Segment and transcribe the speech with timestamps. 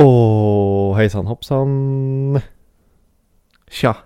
[0.00, 2.40] Åh, hejsan hoppsan.
[3.70, 3.96] Tja.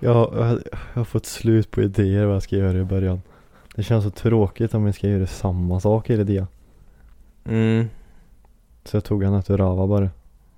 [0.00, 3.22] jag, jag har fått slut på idéer vad jag ska göra i början.
[3.74, 6.46] Det känns så tråkigt om jag ska göra samma sak hela tiden.
[7.44, 7.88] Mm.
[8.84, 10.10] Så jag tog en Naturava bara.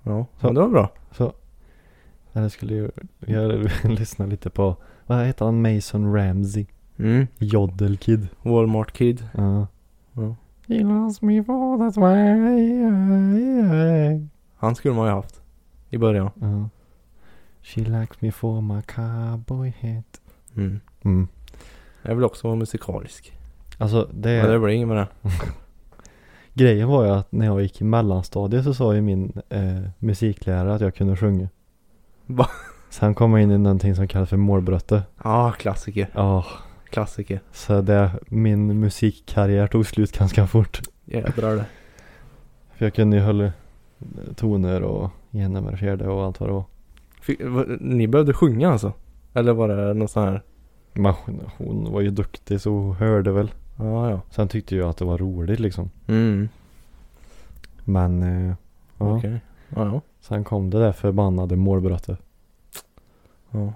[0.03, 0.93] Ja, så det var bra.
[1.13, 1.33] Så.
[2.33, 4.77] Eller skulle jag, jag lyssna lite på,
[5.07, 6.67] vad heter han, Mason Ramsey?
[6.99, 7.27] Mm.
[7.39, 8.29] Joddel Kid.
[8.43, 9.29] Walmart Kid.
[9.35, 9.67] Ja.
[10.69, 12.21] He loves me for that way.
[14.57, 15.43] Han skulle man ju haft.
[15.91, 16.31] I början.
[16.41, 16.69] Ja.
[17.63, 20.21] She likes me for my cowboy hat.
[20.57, 20.81] Mm.
[21.05, 21.29] Mm.
[22.03, 23.33] Jag vill också vara musikalisk.
[23.79, 25.09] Alltså det Men det blir inget med det.
[26.55, 30.75] grejen var ju att när jag gick i mellanstadiet så sa ju min eh, musiklärare
[30.75, 31.49] att jag kunde sjunga.
[32.27, 32.49] Va?
[32.91, 35.03] Sen kom jag in i någonting som kallas för målbrötte.
[35.25, 36.09] Ja, klassiker.
[36.15, 36.45] Ja,
[36.95, 37.41] Klassiker.
[37.53, 40.81] så det, min musikkarriär tog slut ganska fort.
[41.05, 41.65] Jädrar det.
[42.75, 43.53] För jag kunde ju hålla
[44.37, 45.11] toner och
[45.79, 46.65] fjärde och allt vad det var.
[47.21, 47.41] Fick,
[47.81, 48.93] ni behövde sjunga alltså?
[49.35, 50.43] Eller var det något sånt här?
[50.93, 53.51] Men hon, hon var ju duktig så hon hörde väl.
[53.79, 54.21] Ja, ja.
[54.31, 55.91] Sen tyckte jag att det var roligt liksom.
[56.07, 56.49] Mm.
[57.85, 58.55] Men eh,
[58.99, 59.17] ja.
[59.17, 59.41] Okej.
[59.69, 60.01] Ja, ja.
[60.21, 62.19] sen kom det där förbannade målbrottet.
[63.51, 63.73] ja.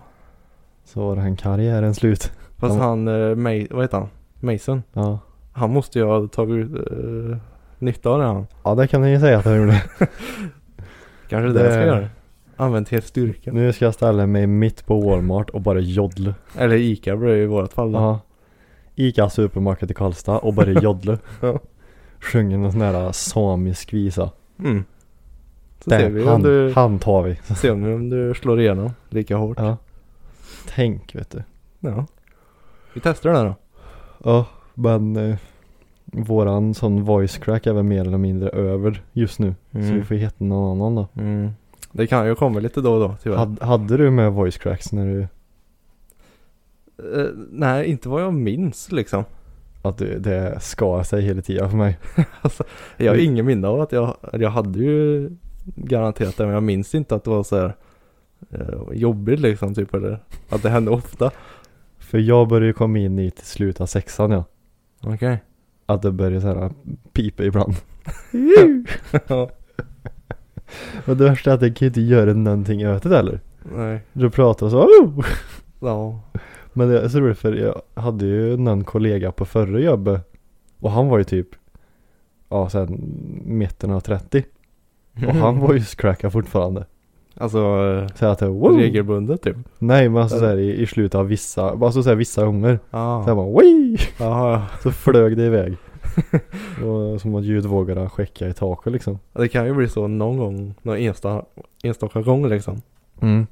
[0.85, 2.33] Så var den karriären slut.
[2.59, 2.83] Fast Ja.
[2.83, 4.09] han, eh, May, vad heter han?
[4.41, 4.83] Mason.
[4.93, 5.19] Ja.
[5.53, 7.37] Han måste ju ha tagit uh,
[7.79, 8.47] nytta av det han.
[8.65, 9.83] Ja det kan ni ju säga att jag gjorde.
[11.29, 12.09] Kanske det, Det- jag ska göra.
[12.57, 13.53] Använt helt styrka.
[13.53, 16.35] nu ska jag ställa mig mitt på Walmart och bara joddla.
[16.59, 17.99] Eller Ica blir det i vårt fall då.
[17.99, 18.21] Ja.
[18.95, 21.19] Ica Supermarket i Karlstad och bara joddla.
[21.41, 21.59] Ja.
[22.21, 24.31] Sjunger någon sån här samisk visa.
[24.59, 24.85] Mm.
[25.85, 27.35] Så ser Där, vi han, du, han tar vi.
[27.57, 29.59] ser vi om du slår igenom lika hårt.
[29.61, 29.77] Ja.
[30.69, 31.43] Tänk vet du.
[31.81, 32.07] Ja.
[32.95, 33.55] Vi testar det då.
[34.25, 35.37] Ja, men eh,
[36.05, 39.55] våran sån voice crack är väl mer eller mindre över just nu.
[39.73, 39.95] Så Mm.
[39.95, 41.21] vi får hitta någon annan då.
[41.23, 41.51] Mm.
[41.93, 43.37] Det kan ju komma lite då och då tyvärr.
[43.37, 45.27] Had, hade du med voice cracks när du,
[47.15, 49.25] Eh, nej, inte vad jag minns liksom.
[49.83, 51.99] att du, det skar sig hela tiden för mig?
[52.97, 53.27] Jag har Mm.
[53.33, 55.31] ingen minne av att jag, jag hade ju
[55.65, 57.75] garanterat det men jag minns inte att det var så här
[58.51, 60.19] eh, jobbigt liksom typ eller
[60.49, 61.31] att det hände ofta.
[62.09, 64.45] För jag började komma in i till slut av sexan ja.
[65.01, 65.43] Okej.
[65.87, 66.73] Att det började så här
[67.13, 67.75] pipa ibland.
[69.29, 69.51] Ja.
[71.05, 73.41] Men det värsta är att jag kan ju inte göra någonting åt det eller?
[73.75, 74.01] Nej.
[74.13, 75.27] Du pratar så oh!
[75.81, 76.21] Ja.
[76.73, 80.33] Men det är så roligt för jag hade ju någon kollega på förra jobbet.
[80.81, 81.49] Och han var ju typ,
[82.49, 83.15] ja sen
[83.45, 84.45] mitten av 30.
[85.27, 86.87] Och han var ju crackad fortfarande.
[87.41, 87.59] Alltså
[88.15, 88.77] Så att wow.
[88.77, 89.57] regelbundet typ.
[89.79, 92.79] Nej men alltså såhär i, i slutet av vissa, alltså såhär vissa gånger.
[92.91, 93.23] Ja.
[93.25, 93.99] Så jag bara Wii!
[94.19, 94.67] Ja.
[94.83, 95.77] Så flög det iväg.
[96.85, 99.19] och som att ljudvågorna skäcka i taket liksom.
[99.33, 101.47] Det kan ju bli så någon gång, någon enstaka,
[101.83, 102.83] enstaka gång liksom.
[103.21, 103.47] Mm.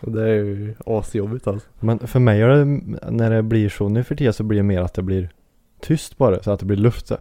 [0.00, 1.68] Och det är ju asjobbigt alltså.
[1.80, 2.64] Men för mig är det,
[3.10, 5.30] när det blir så nu för tiden så blir det mer att det blir
[5.80, 6.42] tyst bara.
[6.42, 7.16] Så att det blir luft så.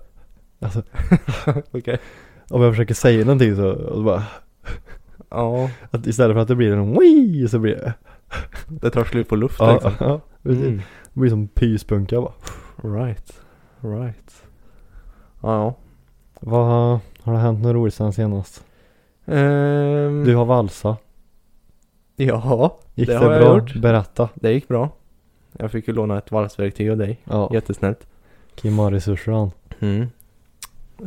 [0.59, 0.83] Alltså
[1.71, 1.99] Okej.
[2.49, 4.23] om jag försöker säga någonting så, och så bara,
[5.31, 5.69] Ja.
[5.91, 7.93] att istället för att det blir en Wii så blir det
[8.67, 9.91] Det tar slut på luft Ja, liksom.
[9.99, 10.63] ja precis.
[10.65, 10.81] Mm.
[11.13, 12.33] Det blir som pyspunka bara.
[12.99, 13.33] Right.
[13.79, 14.43] Right.
[15.41, 15.75] Ja.
[16.39, 16.99] Vad har,
[17.33, 18.63] det hänt något roligt sen senast?
[19.25, 20.97] Ehm, Du har valsa.
[22.15, 23.57] Ja, Gick det det, har jag bra?
[23.57, 23.75] gjort.
[23.75, 24.29] Berätta.
[24.35, 24.89] det gick bra.
[25.57, 27.19] Jag fick ju låna ett valsverktyg av dig.
[27.23, 27.49] Ja.
[27.53, 28.07] Jättesnällt.
[28.55, 29.51] Kim har resurser han.
[29.79, 30.01] Mm.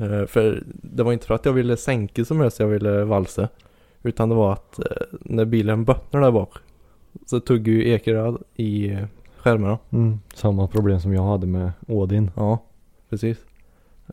[0.00, 3.48] Eh, för det var inte för att jag ville sänka som helst jag ville valsa.
[4.04, 6.52] Utan det var att eh, när bilen bottnade där bak.
[7.26, 8.98] Så tog ju Ekeröd i eh,
[9.38, 9.78] skärmarna.
[9.90, 10.20] Mm.
[10.34, 12.30] Samma problem som jag hade med Odin.
[12.36, 12.58] Ja,
[13.10, 13.38] precis.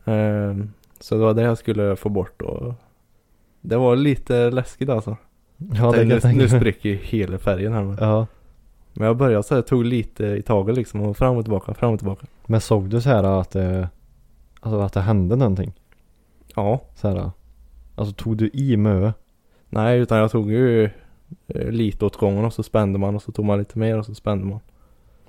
[0.04, 2.74] Ehm, så det var det jag skulle få bort och
[3.60, 5.16] det var lite läskigt alltså.
[5.74, 7.82] Ja det nu, jag nu spricker ju hela färgen här.
[7.82, 8.26] Men, Ja.
[8.94, 11.92] men jag började så här, tog lite i taget liksom och fram och tillbaka, fram
[11.92, 12.26] och tillbaka.
[12.46, 13.88] Men såg du så här att det,
[14.60, 15.72] alltså att det hände någonting?
[16.56, 17.30] Ja, Så här,
[17.94, 19.12] alltså tog du i mö?
[19.72, 20.84] Nej utan jag tog ju
[21.48, 24.06] eh, lite åt gången och så spände man och så tog man lite mer och
[24.06, 24.60] så spände man.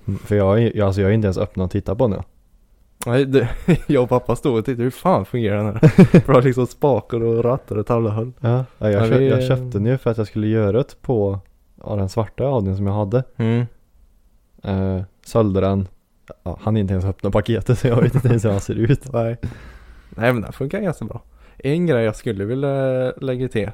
[0.08, 2.24] Mm, För jag, är- jag, alltså jag har inte ens öppnat och tittat på den.
[3.06, 3.50] Nej, det,
[3.88, 5.80] jag och pappa stod och tittade hur fan fungerar den här?
[6.20, 8.32] För det liksom spakar och rattar och tavlahöll.
[8.40, 10.72] Ja, ja jag, Ja, köp, vi- jag köpte den ju för att jag skulle göra
[10.78, 11.40] det på
[11.84, 13.24] ja, den svarta Audin som jag hade.
[13.38, 13.66] Mm.
[14.64, 15.88] Eh, sålde den.
[16.44, 19.14] Ja, han inte ens öppna paketet så jag vet inte ens hur han ser ut.
[19.14, 19.38] Nej.
[20.10, 21.22] Nej men den funkar ganska bra.
[21.58, 23.72] En grej jag skulle vilja lägga till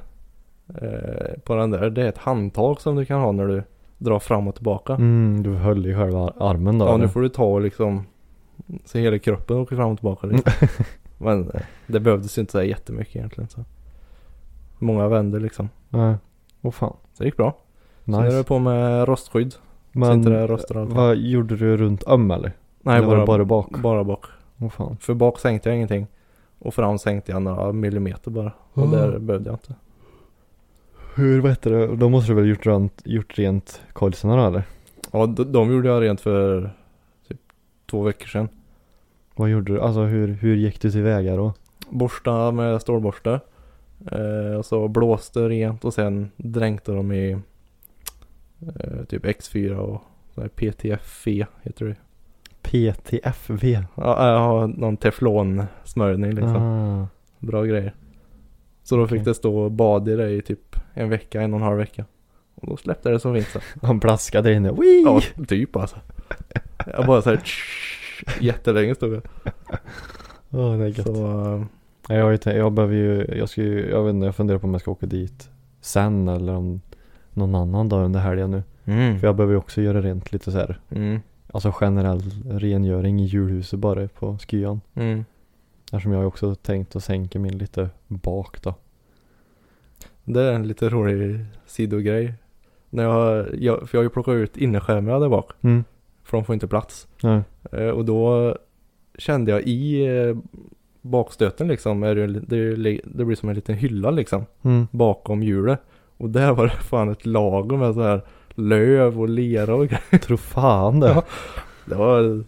[0.82, 3.62] eh, på den där, det är ett handtag som du kan ha när du
[3.98, 4.94] drar fram och tillbaka.
[4.94, 6.98] Mm, du höll i själva armen då Ja, eller?
[7.04, 8.04] nu får du ta och liksom
[8.84, 10.52] så hela kroppen åker fram och tillbaka liksom.
[11.18, 13.64] Men eh, det behövdes ju inte så jättemycket egentligen så.
[14.78, 15.68] Många vänder liksom.
[15.88, 16.14] Nej.
[16.62, 16.96] Åh fan.
[17.12, 17.56] Så det gick bra.
[18.04, 18.44] Sen är Nice.
[18.44, 19.54] på med rostskydd.
[19.92, 22.52] Men inte det rostar vad gjorde du runt öm eller?
[22.82, 23.70] Nej, eller bara, bara bak?
[23.70, 24.24] bara bak.
[24.58, 24.96] Åh fan.
[25.00, 26.06] För bak sänkte jag ingenting.
[26.58, 28.52] Och fram sänkte jag några millimeter bara.
[28.72, 28.86] Och Ah.
[28.86, 29.74] där behövde jag inte.
[31.14, 31.96] Hur, vad heter det?
[31.96, 34.62] Då måste du väl gjort rent, gjort rent kolsarna då eller?
[35.12, 36.70] Ja, de, de gjorde jag rent för
[37.28, 37.40] typ
[37.90, 38.48] två veckor sedan.
[39.34, 39.80] Vad gjorde du?
[39.80, 41.52] Alltså hur, hur gick du tillväga då?
[41.90, 43.40] Borsta med stålborste.
[44.12, 47.30] Eh, och så blåste rent och sen dränkte de i
[48.60, 50.02] eh, typ X4 och
[50.54, 51.96] PTFE heter det.
[52.62, 53.78] PTFV.
[53.94, 56.56] Ja, jag har någon teflonsmörjning liksom.
[56.56, 57.08] Ah.
[57.38, 57.94] Bra grejer.
[58.82, 59.24] Så då fick Okej.
[59.24, 62.04] det stå bad i det i typ en vecka, en och en halv vecka.
[62.54, 63.58] Och då släppte det så fint så.
[63.82, 64.72] Han plaskade där inne.
[64.72, 65.02] Wee!
[65.04, 65.96] Ja, typ alltså.
[66.86, 67.40] Jag bara såhär
[68.40, 69.22] jättelänge stod jag.
[70.50, 71.06] Åh, det är gött.
[71.06, 71.62] Så eh,
[72.08, 74.66] Ja, Jag, tänkt- jag behöver ju, jag ska ju, jag vet inte, jag funderar på
[74.66, 75.48] om jag ska åka dit
[75.80, 76.80] sen eller om
[77.30, 78.62] någon annan dag under helgen nu.
[78.84, 79.18] mm.
[79.20, 80.80] För jag behöver ju också göra rent lite så här.
[80.90, 81.20] Mm.
[81.52, 84.80] Alltså generell rengöring i julhuset bara på skyan.
[84.94, 85.24] Mm.
[85.92, 88.74] Eftersom jag också tänkt att sänka min lite bak då.
[90.24, 92.34] Det är en lite rolig sidogrej.
[92.90, 95.50] När jag, jag, för jag har ju plockat ut innerskärmarna där bak.
[95.60, 95.84] Mm.
[96.24, 97.08] För de får inte plats.
[97.20, 97.42] Ja.
[97.72, 98.56] Eh, och då
[99.18, 100.36] kände jag i eh,
[101.02, 102.02] bakstöten liksom.
[102.02, 104.46] Är det, det, det blir som en liten hylla liksom.
[104.62, 104.86] Mm.
[104.90, 105.80] Bakom hjulet.
[106.16, 108.22] Och där var det fan ett lager med så här
[108.54, 110.18] löv och lera och grejer.
[110.18, 111.08] Tro fan det.
[111.14, 111.24] Ja.
[111.84, 112.44] Det var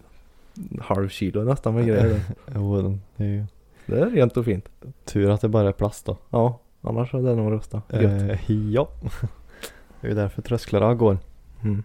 [0.81, 2.19] halv kilo nästan med grejer.
[2.55, 3.43] Jo, det är ju
[3.85, 4.69] Det är rent och fint.
[5.05, 6.17] tur att det bara är plast då.
[6.29, 7.83] Ja, annars hade det nog röstat.
[7.93, 8.21] Gött.
[8.21, 8.87] Eh, ja.
[10.01, 11.17] Det är ju därför trösklarna går.
[11.63, 11.83] Mm.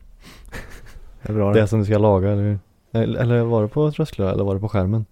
[1.23, 2.59] Det är bra Det som du ska laga eller hur?
[3.17, 5.05] Eller var det på trösklarna eller var det på skärmen?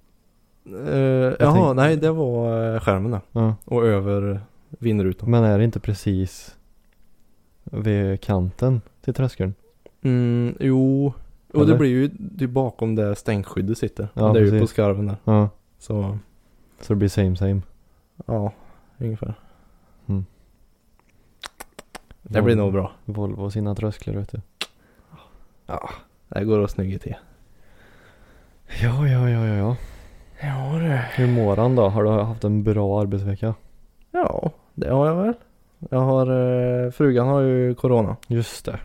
[0.68, 3.20] Uh, jaha, nej det var eh, skärmen där.
[3.32, 3.54] Ja.
[3.64, 5.30] Och över vindrutan.
[5.30, 6.56] Men är det inte precis
[7.64, 9.54] vid kanten till tröskeln?
[10.02, 11.12] Mm, jo.
[11.56, 11.72] Och Eller?
[11.72, 12.08] det blir ju
[12.38, 14.08] typ bakom där stänkskyddet sitter.
[14.14, 14.60] Ja, det är ju precis.
[14.60, 15.16] på skarven där.
[15.24, 15.48] Ja.
[15.78, 16.18] Så
[16.80, 17.60] Så det blir same same.
[18.26, 18.52] ja,
[18.98, 19.34] ungefär.
[20.06, 20.24] Mm.
[22.22, 22.92] Det blir nog bra.
[23.04, 24.40] Volvo sina trösklar vet du.
[26.28, 27.14] Det går att snygga till.
[28.82, 29.76] Ja, ja, ja, ja, ja.
[30.40, 31.04] Ja det.
[31.16, 31.88] Hur mår han då?
[31.88, 33.54] Har du haft en bra arbetsvecka?
[34.10, 35.34] Ja, det har jag väl.
[35.90, 36.26] Jag har,
[36.84, 38.16] eh, frugan har ju corona.
[38.26, 38.80] Just det.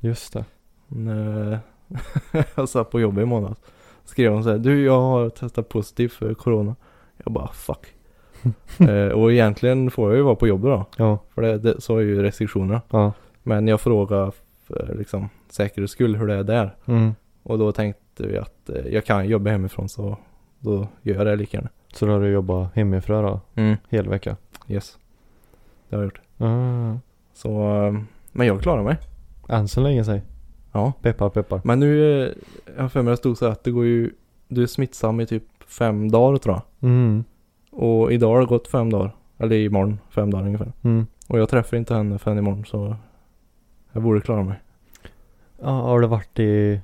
[0.00, 0.44] Just det.
[0.90, 1.58] Eh,
[2.54, 3.60] jag satt på jobbet i månads.
[4.04, 6.76] Skrev hon så här, du jag har testat positivt för corona.
[7.24, 7.86] Jag bara fuck.
[8.78, 10.86] eh, och egentligen får jag ju vara på jobbet då.
[10.96, 12.80] Ja, För det, det, så är ju restriktionerna.
[12.90, 13.12] ja.
[13.42, 14.32] Men jag frågade
[14.66, 16.76] för liksom säkerhets skull hur det är där.
[16.86, 17.14] Mm.
[17.42, 20.18] Och då tänkte vi att eh, jag kan jobba hemifrån så
[20.58, 21.68] då gör jag det lika gärna.
[21.92, 23.40] Så då har du jobbat hemifrån då?
[23.54, 23.76] Mm.
[23.88, 24.36] Hel vecka?
[24.68, 24.98] Yes.
[25.88, 26.20] Det har jag gjort.
[26.38, 26.98] Ah.
[27.34, 28.00] Så, eh,
[28.32, 28.96] men jag klarar mig.
[29.48, 30.22] Än så länge säg.
[30.76, 30.92] Ja.
[31.02, 31.60] Peppar peppar.
[31.64, 32.32] Men nu, eh,
[32.76, 34.10] jag har för mig det stod så här att det går ju,
[34.48, 36.90] du är smittsam i typ fem dagar tror jag.
[36.90, 37.24] Mm.
[37.70, 39.16] Och idag har det gått fem dagar.
[39.38, 40.72] Eller imorgon, fem dagar ungefär.
[40.82, 41.06] Mm.
[41.28, 42.96] Och jag träffar inte henne förrän imorgon så
[43.92, 44.60] jag borde klara mig.
[45.62, 46.80] Ja, har du varit i...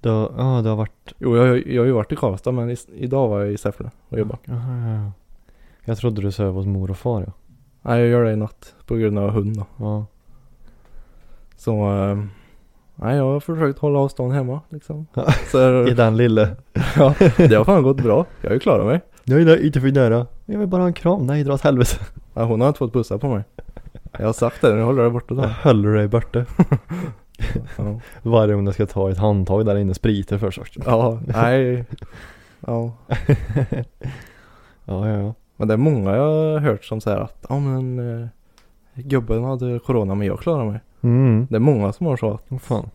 [0.00, 1.14] Du, har- ja, du har varit...
[1.18, 3.90] Jo, jag, jag har ju varit i Karlstad men i, idag var jag i Säffle
[4.08, 4.38] och jobbade.
[4.48, 5.12] Aha, ja.
[5.84, 7.32] Jag trodde du söv hos mor och far ja.
[7.82, 9.66] Nej, jag gör det i natt på grund av hund då.
[9.76, 10.06] Ja.
[11.56, 12.24] Så, eh,
[12.98, 15.06] nej jag har försökt hålla avstånd hemma liksom.
[15.88, 16.56] I den lille.
[16.96, 18.26] ja, det har fan gått bra.
[18.40, 19.00] Jag har ju klarat mig.
[19.24, 20.26] Nej, nej, inte för nära.
[20.46, 21.26] Jag vill bara ha en kram.
[21.26, 21.96] Nej, dra åt helvete.
[22.34, 23.44] Ja, hon har inte fått pussa på mig.
[24.18, 25.48] Jag har sagt det, nu håller jag borta Jag då.
[25.48, 26.44] höll dig borta.
[27.76, 30.76] Ja, Varje gång jag ska ta ett handtag där inne spriter först.
[30.86, 31.84] ja nej.
[32.66, 32.92] Ja.
[34.84, 35.34] Ja, ja, ja.
[35.56, 38.28] Men det är många jag har hört som säger att ja men eh,
[38.94, 40.80] gubben hade corona men jag klarar mig.
[41.00, 41.46] Mm.
[41.50, 42.90] Det är många som har så att Vad fan.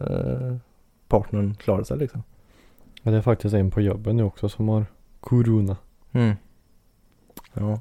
[0.00, 0.56] eh,
[1.08, 2.22] partnern klarar sig liksom.
[3.02, 4.86] Ja, det är faktiskt en på jobbet nu också som har
[5.20, 5.76] corona.
[6.12, 6.34] Mm.
[7.54, 7.80] Ja.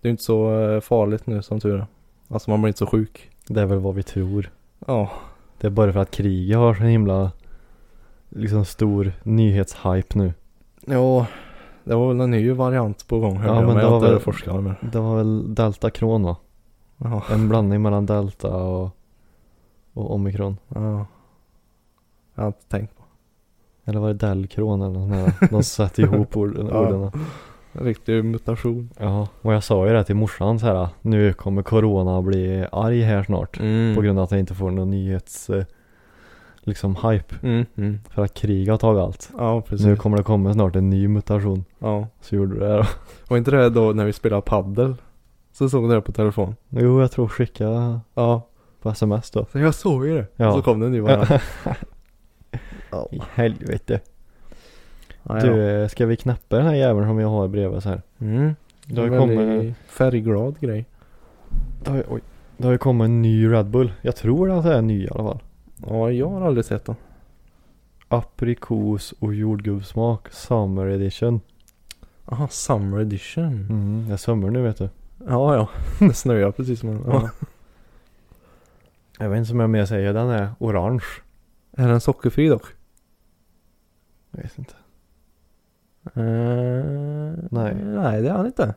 [0.00, 1.86] Det är inte så eh, farligt nu som tur är.
[2.28, 3.30] Alltså man blir inte så sjuk.
[3.48, 4.50] Det är väl vad vi tror.
[4.86, 5.10] Ja.
[5.60, 7.32] Det är bara för att kriget har så himla
[8.28, 10.32] liksom stor nyhetshype nu.
[10.86, 11.26] Ja,
[11.84, 14.20] det var väl en ny variant på gång Ja, men det var väl-.
[14.92, 16.36] Det var väl Delta Kron va?
[16.98, 18.90] Ja, En blandning mellan Delta och,
[19.92, 20.56] och Omikron.
[20.68, 21.06] ja.
[22.34, 23.02] Jag har inte tänkt på.
[23.84, 25.50] Eller var det Delkron eller något sånt.
[25.50, 26.66] De satte ihop orden.
[26.66, 27.12] Ja.
[27.72, 28.90] En riktig mutation.
[28.98, 30.88] Ja, och jag sa ju det till morsan så här.
[31.00, 33.60] Nu kommer corona bli arg här snart.
[33.60, 33.94] Mm.
[33.96, 35.64] På grund av att jag inte får någon nyhets eh,
[36.60, 37.34] liksom hype.
[37.42, 37.66] Mm.
[37.76, 37.98] Mm.
[38.10, 39.30] För att krig har tagit allt.
[39.38, 39.86] Ja, precis.
[39.86, 41.64] Nu kommer det komma snart en ny mutation.
[41.78, 42.06] Ja.
[42.20, 42.84] Så gjorde det då.
[43.28, 44.94] Var inte det då när vi spelade paddel?
[45.54, 46.56] Så såg det på telefon.
[46.68, 48.42] Jo, jag tror skicka Ja.
[48.82, 49.46] på sms då.
[49.52, 50.26] Så jag såg ju det.
[50.36, 50.52] Ja.
[50.52, 51.30] Så kom det en ny variant.
[52.90, 53.08] ja.
[53.12, 54.00] I helvete.
[55.22, 55.82] Ja, Du, ja.
[55.82, 58.02] eh, ska vi knäppa den här jäveln som jag har bredvid så här?
[58.18, 58.54] Mm.
[58.86, 60.84] Det har ju En kommit, väldigt färgglad grej.
[61.84, 62.20] det har, ju- oj,
[62.56, 63.92] det har ju kommit en ny Red Bull.
[64.02, 65.42] Jag tror att det är ny i alla fall.
[65.86, 66.96] Ja, jag har aldrig sett den.
[68.08, 71.40] Aprikos och jordgubbssmak Summer edition.
[72.26, 73.44] Aha, Summer Edition.
[73.70, 74.88] Mm, det är sommar nu vet du.
[75.26, 75.68] Ja, ja.
[76.06, 77.02] Det snöar precis som en...
[77.06, 77.30] Ja.
[79.18, 81.04] Jag vet inte om jag mer säger, den är orange.
[81.72, 82.66] Är den sockerfri dock?
[84.30, 84.74] Jag vet inte.
[86.14, 87.74] Eh, Nej.
[87.74, 88.74] Nej, det är han inte.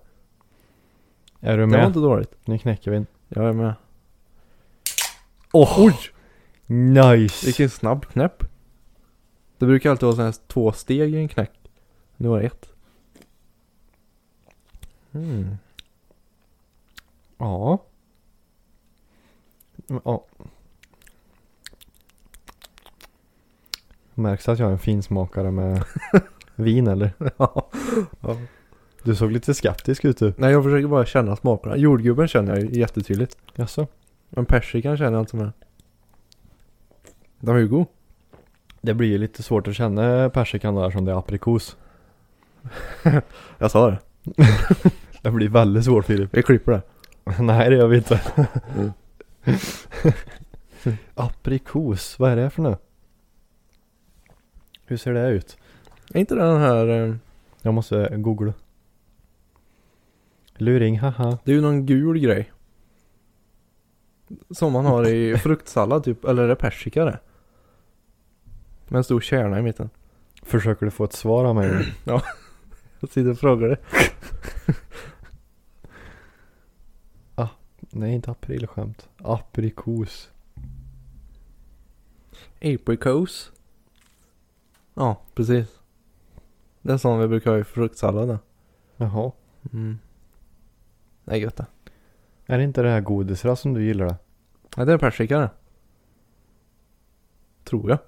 [1.40, 1.88] Är du Det var med?
[1.88, 2.36] inte dåligt.
[2.46, 3.06] Nu knäcker vi en.
[3.28, 3.74] Jag är med.
[5.54, 5.96] Oj!
[6.66, 7.46] Nice!
[7.46, 8.44] Vilken snabb knäpp.
[9.58, 11.72] Det brukar alltid vara sådana här två steg i en knäck.
[12.18, 12.70] Nu var det ett.
[15.12, 15.58] Mm.
[17.38, 17.84] Ja.
[20.04, 20.26] Ja.
[24.14, 25.84] Märks att jag är en finsmakare med
[26.56, 27.12] vin eller?
[27.38, 27.70] ja.
[29.04, 30.34] Du såg lite skeptisk ut du.
[30.38, 31.78] Nej, jag försöker bara känna smakerna.
[31.78, 33.38] Jordgubben känner jag ju jättetydligt.
[33.56, 33.88] Jaså?
[34.30, 35.52] Men persikan känner jag inte med.
[37.40, 37.86] Den var ju god.
[38.82, 41.78] Det blir ju lite svårt att känna persikan där som det är aprikos.
[43.58, 44.00] Jag sa det.
[45.22, 46.30] Det blir väldigt svårt Filip.
[46.34, 46.82] Vi klipper det.
[47.40, 48.22] Nej det gör vi inte.
[48.76, 48.92] Mm.
[51.16, 52.78] aprikos, vad är det för nu?
[54.86, 55.58] Hur ser det ut?
[56.14, 56.88] Är inte den här...
[56.88, 57.16] eh,
[57.62, 58.54] Jag måste googla.
[60.56, 61.38] Luring, haha.
[61.44, 62.52] Det är ju någon gul grej.
[64.50, 66.26] Som man har i fruktsallad typ.
[66.26, 67.20] Eller är det persika det?
[68.88, 69.90] Med en stor kärna i mitten.
[70.44, 71.70] Försöker du få ett svar av mig?
[71.70, 71.86] nu?
[73.00, 73.78] Jag sitter och frågar det.
[77.92, 79.10] Nej inte aprilskämt.
[79.18, 80.32] Aprikos.
[82.62, 83.52] Apricos.
[84.94, 85.80] Ja, precis.
[86.82, 88.40] Det är sån vi brukar ha i fruktsalladen.
[88.98, 89.32] Jaha.
[89.74, 90.00] Mm.
[91.26, 91.66] Det är gött det.
[92.46, 94.18] Är det inte det här godisra som du gillar det?
[94.78, 95.50] Nej, det är persika det.
[97.64, 98.00] Tror jag.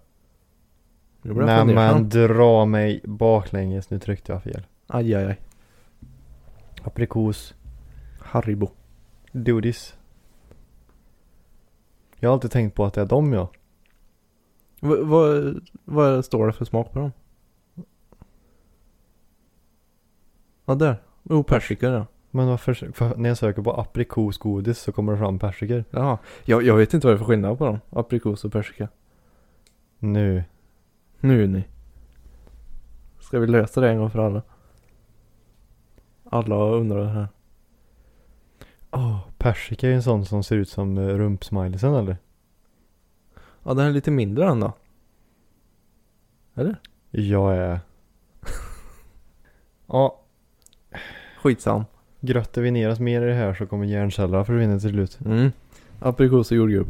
[1.21, 4.65] Nu blir jag Nej men dra mig baklänges, nu tryckte jag fel.
[4.87, 5.39] Aj, aj, aj.
[6.83, 7.55] Aprikos.
[8.19, 8.69] Haribo.
[9.31, 9.97] Dodis.
[12.19, 13.51] Jag har alltid tänkt på att det är dem ja.
[14.81, 17.11] V- vad, vad står det för smak på dem?
[20.65, 21.01] Ja, där.
[21.23, 22.05] Oh, persika ja.
[22.31, 25.83] Men varför, för när jag söker på aprikosgodis så kommer det fram persikor.
[25.91, 26.17] Jaha.
[26.45, 27.79] Jag, jag vet inte vad det är för skillnad på dem.
[27.89, 28.87] Aprikos och persika.
[29.99, 30.43] Nu.
[31.19, 31.63] Nu ni.
[33.19, 34.41] Ska vi lösa det en gång för alla?
[36.29, 37.27] Alla undrar det här.
[38.91, 42.17] Åh, persika är ju en sån som ser ut som eh, rumpsmileysen eller?
[43.63, 44.73] Ja, den är lite mindre än då.
[46.55, 46.75] Eller?
[47.11, 47.79] Jag är...
[49.87, 50.19] ja,
[51.41, 51.83] Skitsam.
[52.19, 55.19] grötter vi ner oss mer i det här så kommer hjärncellerna försvinna till slut.
[55.25, 55.51] Mm.
[55.99, 56.87] Aprikos och jordgubb.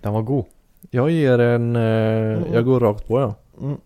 [0.00, 0.44] Den var god.
[0.90, 1.76] Jag ger en...
[1.76, 3.34] Eh, jag går rakt på ja.
[3.60, 3.76] Mm.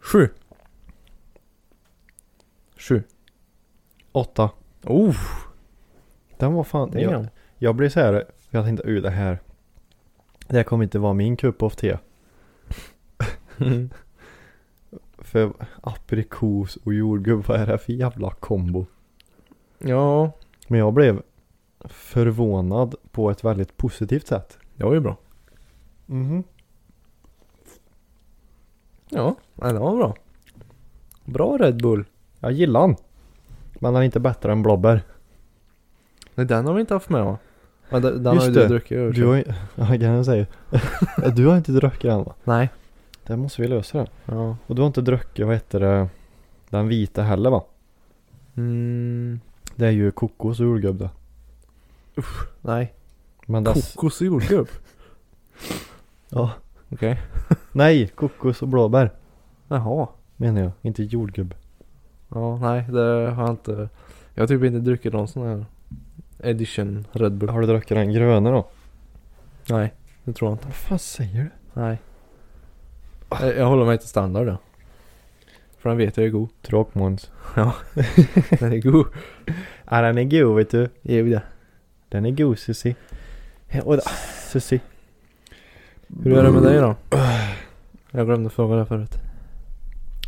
[0.00, 0.28] Sju.
[2.76, 3.02] Sju.
[4.14, 4.50] Åtta.
[4.84, 5.16] Oh!
[6.38, 6.90] Den var fan...
[6.92, 7.26] Jag,
[7.58, 7.74] jag.
[7.74, 8.24] blir så här.
[8.50, 9.38] Jag tänkte, uh det här.
[10.48, 11.98] Det här kommer inte vara min cup of te.
[15.18, 15.52] För
[15.82, 18.86] aprikos och jordgubb, vad är det för jävla kombo?
[19.78, 20.32] ja,
[20.68, 21.22] Men jag blev
[21.84, 24.58] förvånad på ett väldigt positivt sätt.
[24.76, 25.16] det var ju bra.
[26.06, 26.44] Mhm.
[29.08, 30.14] Ja, det var bra.
[31.24, 32.04] Bra Red Bull.
[32.40, 32.96] Jag gillar den.
[33.84, 35.02] Men den är inte bättre än blåbär.
[36.34, 37.38] Nej, den har vi inte haft med va?
[37.90, 38.98] Men den, den har ju du druckit.
[38.98, 40.46] och Du har ju, ja, kan jag säga.
[41.36, 42.34] du har inte druckit den va?
[42.44, 42.68] Nej.
[43.26, 44.06] Det måste vi lösa det.
[44.24, 44.56] Ja.
[44.66, 46.08] Och du har inte druckit, vad heter det,
[46.70, 47.64] den vita heller va?
[48.56, 49.40] Mm,
[49.76, 51.10] Det är ju kokos och jordgubb det.
[52.60, 52.94] nej.
[53.46, 54.68] Men Kokos och jordgubb.
[56.28, 56.50] ja.
[56.92, 57.20] Okej.
[57.72, 59.10] Nej, kokos och blåbär.
[59.68, 60.08] Jaha.
[60.36, 61.54] menar jag, inte jordgubb.
[62.34, 63.88] Ja, nej det har jag inte.
[64.34, 65.66] Jag har typ inte druckit någon sån här
[66.38, 67.48] edition Red Bull.
[67.48, 68.66] Har du druckit den gröna då?
[69.68, 70.66] Nej, det tror jag inte.
[70.66, 71.50] Vad fan säger du?
[71.80, 71.98] Nej.
[73.30, 74.58] Jag, jag håller mig till standard då.
[75.78, 76.48] För den vet jag är god.
[76.62, 77.30] Tråkmåns.
[78.58, 79.06] Den är god.
[79.90, 80.88] Ja den är god vet du.
[81.02, 81.42] Jo det.
[82.08, 82.94] Den är god Susie.
[84.52, 84.80] Susie.
[86.22, 86.96] Hur är det med dig då?
[88.10, 89.14] Jag glömde fråga det förut.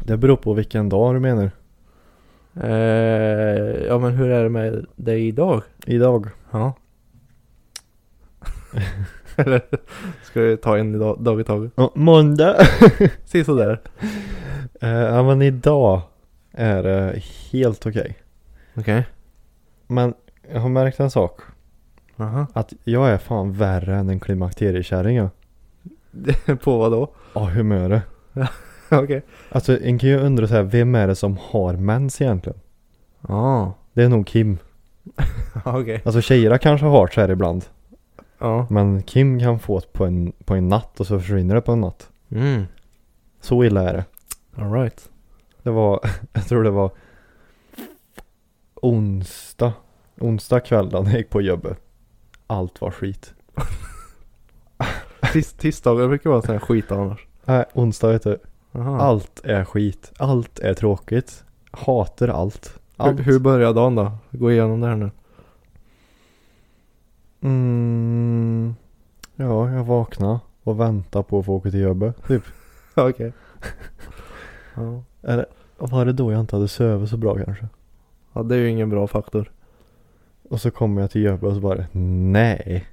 [0.05, 1.51] Det beror på vilken dag du menar.
[2.61, 5.63] Eh, ja men hur är det med dig idag?
[5.87, 6.27] Idag.
[6.51, 6.73] Ja.
[9.37, 9.63] Eller
[10.25, 11.73] ska vi ta en dag, dag i taget?
[11.77, 12.57] Ja, måndag.
[13.25, 13.81] Se sådär.
[14.81, 16.03] Eh, ja men idag
[16.53, 17.23] är det
[17.53, 18.19] helt okej.
[18.75, 19.07] Okej.
[19.87, 20.15] Men
[20.53, 21.41] jag har märkt en sak.
[22.17, 22.47] Jaha.
[22.53, 25.29] Att jag är fan värre än en klimakteriekärring jag.
[26.61, 27.13] På vad då?
[27.33, 28.03] Ja, humöret.
[29.03, 29.23] Okej.
[29.49, 32.59] Alltså en kan ju undra så här, vem är det som har mens egentligen?
[33.29, 33.75] Ja.
[33.93, 34.59] Det är nog Kim.
[35.65, 36.03] Okej.
[36.05, 37.65] Alltså tjejerna kanske har så här ibland.
[38.39, 38.67] Ja.
[38.71, 41.73] Men Kim kan få det på en, på en natt och så försvinner det på
[41.73, 42.11] en natt.
[42.31, 42.65] Mm.
[43.41, 44.05] Så illa är det.
[44.55, 45.11] Alright.
[45.63, 46.01] Det var,
[46.33, 46.91] jag tror det var
[48.75, 49.73] onsdag.
[50.21, 51.79] Onsdag kväll när jag gick på jobbet.
[52.47, 53.35] Allt var skit.
[55.33, 57.27] Tis, tisdagar brukar vara sån här skit annars.
[57.45, 58.39] Nej, onsdag vet du.
[58.77, 58.99] Aha.
[58.99, 60.13] Allt är skit.
[60.19, 61.45] Allt är tråkigt.
[61.71, 62.79] Hatar allt.
[62.97, 63.19] Allt.
[63.19, 64.13] Hur, hur börjar dagen då?
[64.31, 65.11] Gå igenom det här nu.
[67.41, 68.75] Mm,
[69.37, 72.27] ja, jag vaknade och väntade på att få åka till jobbet.
[72.27, 72.43] Typ.
[72.95, 73.33] Okej.
[74.75, 75.03] ja.
[75.23, 75.47] Eller
[75.79, 77.67] var det då jag inte hade sövit så bra kanske?
[78.37, 79.51] ja, det är ju ingen bra faktor.
[80.49, 82.87] Och så kommer jag till jobbet och så bara nej.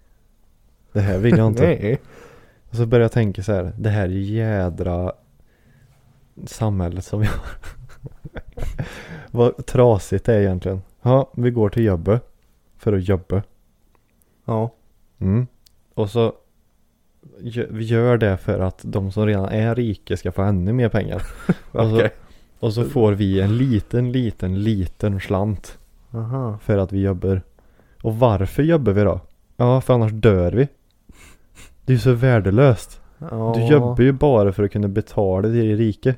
[0.91, 1.63] Det här vill jag inte.
[1.81, 2.01] Nej.
[2.69, 3.73] Och så började jag tänka så här.
[3.77, 5.13] Det här jädra
[6.45, 7.45] samhället som vi har.
[9.31, 10.81] Vad trasigt det är egentligen.
[11.01, 12.29] Ja, vi går till jobbet.
[12.77, 13.43] För att jobba.
[14.45, 14.73] Ja.
[15.19, 15.47] Mm.
[15.93, 16.33] Och så
[17.69, 21.23] vi gör det för att de som redan är rika ska få ännu mer pengar.
[21.71, 22.07] Och så,
[22.59, 25.77] och så får vi en liten, liten, liten slant
[26.13, 26.57] Aha.
[26.63, 27.41] för att vi jobbar.
[28.01, 29.19] Och varför jobbar vi då?
[29.57, 30.67] Ja, för annars dör vi.
[31.85, 33.01] Det är ju så värdelöst.
[33.31, 33.53] Ja.
[33.57, 36.13] Du jobbar ju bara för att kunna betala till de rika.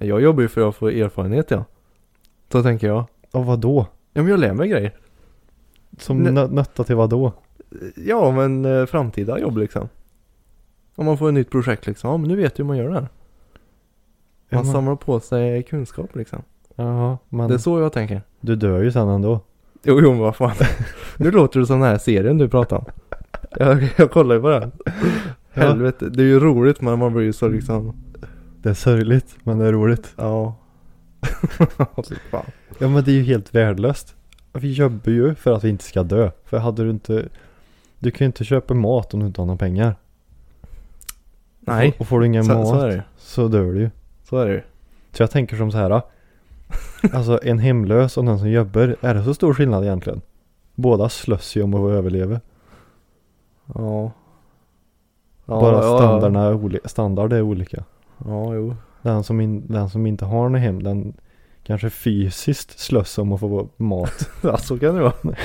[0.00, 1.64] Jag jobbar ju för att få erfarenhet ja.
[2.52, 3.04] Så tänker jag.
[3.32, 3.86] Och vad då?
[4.12, 4.92] Ja men jag lär mig grejer.
[5.98, 7.32] Som nö- nötta till vad då?
[7.96, 9.88] Ja men eh, framtida jobb liksom.
[10.94, 12.10] Om man får ett nytt projekt liksom.
[12.10, 13.08] Ja men nu vet du hur man gör det här.
[14.50, 16.42] Man Ja, samlar på sig kunskap liksom.
[16.74, 18.22] Jaha, men Det är så jag tänker.
[18.40, 19.40] du dör ju sen ändå.
[19.82, 20.52] Jo, jo men vad fan.
[21.16, 22.84] nu låter du som den här serien du pratar om.
[23.56, 24.72] Jag, jag kollar ju på den.
[25.52, 26.08] Helvete.
[26.08, 27.94] Det är ju roligt men man blir ju så liksom.
[28.62, 30.14] Det är sörjligt, men det är roligt.
[30.16, 30.54] Ja.
[32.08, 32.44] Fy fan.
[32.78, 34.14] Ja men det är ju helt värdelöst.
[34.52, 36.30] Vi jobbar ju för att vi inte ska dö.
[36.44, 37.28] För hade du inte
[37.98, 39.96] Du kan ju inte köpa mat om du inte har några pengar.
[41.60, 41.94] Nej.
[41.98, 43.90] Och får du ingen Så, mat så är det så dör du ju.
[44.24, 44.62] Så är det ju.
[45.12, 46.02] Så jag tänker som så här.
[47.12, 48.96] Alltså en hemlös och någon som jobbar.
[49.00, 50.20] Är det så stor skillnad egentligen?
[50.74, 52.40] Båda slåss ju om att överleva.
[53.74, 54.12] Ja.
[55.50, 56.88] Ja Bara ja, standarderna är olika.
[56.88, 57.84] Standard är olika.
[58.24, 58.76] Ja, jo.
[59.02, 61.14] Den som, in, den som inte har något hem den
[61.62, 64.30] kanske fysiskt slåss om att få mat.
[64.42, 65.36] Ja, så kan det vara.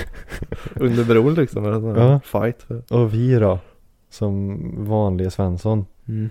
[0.75, 1.65] Under bron liksom.
[1.65, 2.19] Eller Ja.
[2.19, 2.63] Fight.
[2.63, 2.83] För.
[2.89, 3.59] Och vi då.
[4.09, 5.85] Som vanliga Svensson.
[6.07, 6.29] Mm.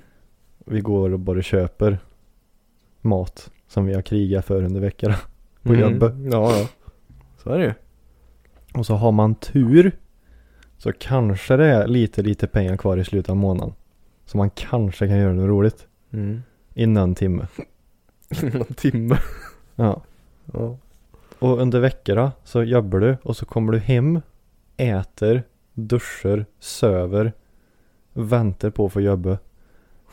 [0.66, 1.98] Vi går och bara köper
[3.00, 3.50] mat.
[3.68, 5.16] Som vi har krigat för under veckorna.
[5.62, 6.12] På jobbet.
[6.12, 6.32] Mm.
[6.32, 6.66] Ja, ja.
[7.36, 7.72] Så är det ju.
[8.74, 9.92] Och så har man tur.
[10.84, 13.74] Så kanske det är lite, lite pengar kvar i slutet av månaden.
[14.26, 15.86] Så man kanske kan göra något roligt.
[16.12, 16.42] Mm.
[16.74, 17.46] Innan en timme.
[18.42, 19.18] Någon timme.
[19.76, 20.02] Ja.
[20.52, 20.76] Ja.
[21.38, 24.20] Och under veckorna så jobbar du och så kommer du hem,
[24.76, 25.42] äter,
[25.74, 27.32] duschar, söver,
[28.12, 29.38] väntar på att få jobba.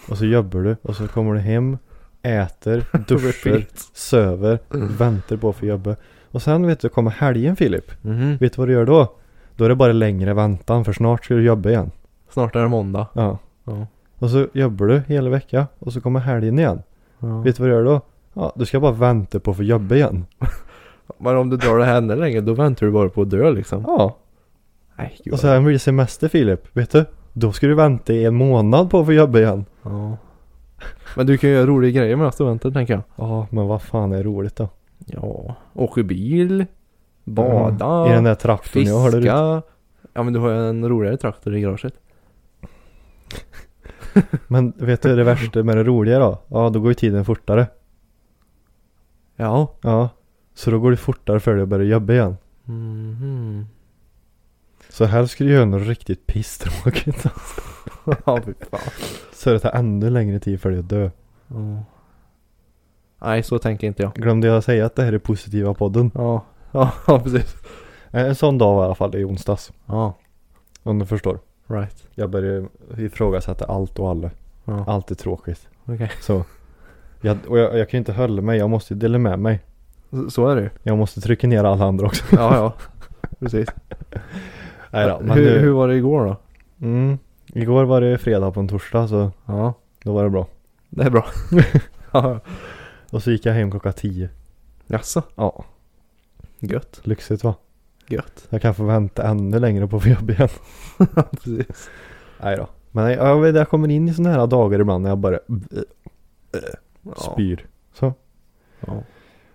[0.10, 1.78] Och så jobbar du och så kommer du hem,
[2.22, 4.60] äter, duschar, söver,
[4.98, 5.96] väntar på att få jobba.
[6.32, 8.04] Och sen vet du, kommer helgen Filip.
[8.04, 8.38] Mhm.
[8.38, 9.16] Vet du vad du gör då?
[9.56, 11.92] Då är det bara längre väntan för snart ska du jobba igen.
[12.30, 13.08] Snart är det måndag.
[13.14, 13.38] Ja.
[13.64, 13.88] Ja.
[14.20, 16.82] Och så jobbar du hela veckan och så kommer helgen igen.
[17.20, 17.42] ja.
[17.42, 18.02] Vet du vad du gör då?
[18.34, 20.26] Ja, du ska bara vänta på att få jobba igen.
[21.18, 23.52] Men om du drar det här ännu längre då väntar du bara på att dö
[23.52, 23.84] liksom.
[23.88, 24.18] Ja.
[24.96, 27.06] Nej, gud Och sen blir det semester Filip, vet du?
[27.34, 29.66] Då ska du vänta i en månad på att få jobba igen.
[29.84, 30.18] Ja.
[31.16, 33.04] Men du kan ju göra roliga grejer med studenter tänker jag.
[33.16, 34.70] Ja, men vad fan är roligt då?
[35.06, 35.56] Ja.
[35.74, 36.66] Åka bil.
[37.24, 37.86] Bada.
[37.86, 39.28] Ja, I den där traktorn jag har där ute.
[39.28, 39.62] Fiska.
[40.14, 41.94] Ja men du har ju en roligare traktor i garaget.
[44.48, 46.42] Men vet du det värsta med det roliga då?
[46.48, 47.68] Ja, då går ju tiden fortare.
[49.36, 49.74] Ja.
[49.82, 50.10] Ja.
[50.54, 52.38] Så då går det fortare för dig att börja jobba igen.
[52.64, 53.66] Mhm.
[54.90, 57.26] Så helst skulle du göra något riktigt pisstråkigt.
[58.26, 58.80] ja, fy fan.
[59.34, 61.10] Så det tar ännu längre tid för dig att dö.
[61.48, 61.84] Ja.
[63.22, 64.14] Nej, så tänker inte jag.
[64.14, 66.12] Glömde jag säga att det här är positiva podden?
[66.14, 66.46] Ja,
[67.08, 67.56] ja, precis.
[68.12, 69.72] Eh, En sån dag var i alla fall i onsdags.
[69.86, 70.14] Ja,
[70.84, 71.40] Om du förstår.
[71.68, 72.08] right.
[72.16, 74.30] Jag började ifrågasätta allt och alla.
[74.66, 75.68] Ja, Allt är tråkigt.
[75.86, 76.12] okej.
[76.22, 76.44] Så.
[77.22, 78.58] Jag, och jag, jag kan ju inte hålla mig.
[78.60, 79.60] Jag måste ju dela med mig.
[80.10, 80.70] Så- Så är det ju.
[80.84, 82.24] Jag måste trycka ner alla andra också.
[82.32, 82.74] Ja, ja.
[83.40, 83.70] Precis.
[84.92, 86.36] Nej då, men hur, nu, hur var det igår då?
[86.86, 90.48] Mm, igår var det fredag på en torsdag så Ja, då var det bra.
[90.90, 91.26] det är bra.
[92.12, 92.40] ja,
[93.12, 94.30] Och så gick jag hem klockan tio.
[94.88, 95.22] jaså?
[95.36, 95.64] Ja,
[96.64, 97.00] Gött.
[97.04, 97.56] lyxigt va?
[98.08, 98.48] Gött.
[98.50, 100.50] Jag kan få vänta ännu längre på att få jobb igen.
[101.32, 101.90] precis.
[102.44, 102.68] Nej då.
[102.92, 105.40] Men jag, jag, jag kommer in i sådana här dagar ibland när jag bara
[107.04, 107.16] Ja.
[107.34, 107.66] spyr.
[107.94, 108.14] Så.
[108.88, 108.94] Ja.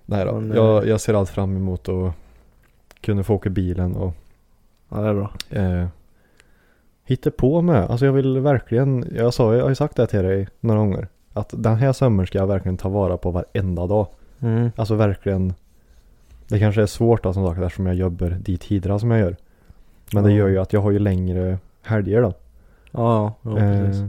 [0.07, 0.41] Nej då.
[0.41, 2.13] Men, jag, eh, jag ser allt fram emot att
[3.01, 4.13] kunna få åka bilen och
[4.89, 5.31] ja, det är bra.
[5.51, 5.87] eh,
[7.05, 7.85] hitta på med.
[7.91, 11.09] Alltså jag vill verkligen, jag, sa, jag har ju sagt det till dig några gånger.
[11.33, 14.07] Att den här sommaren ska jag verkligen ta vara på varenda dag.
[14.41, 14.71] Mm.
[14.77, 15.55] Alltså verkligen.
[16.49, 19.37] Det kanske är svårt då som sagt eftersom jag jobbar de tiderna som jag gör.
[20.13, 20.37] Men det Ja.
[20.37, 22.35] gör ju att jag har ju längre helger då.
[22.91, 24.01] Ja, ja, ja precis.
[24.03, 24.09] Eh,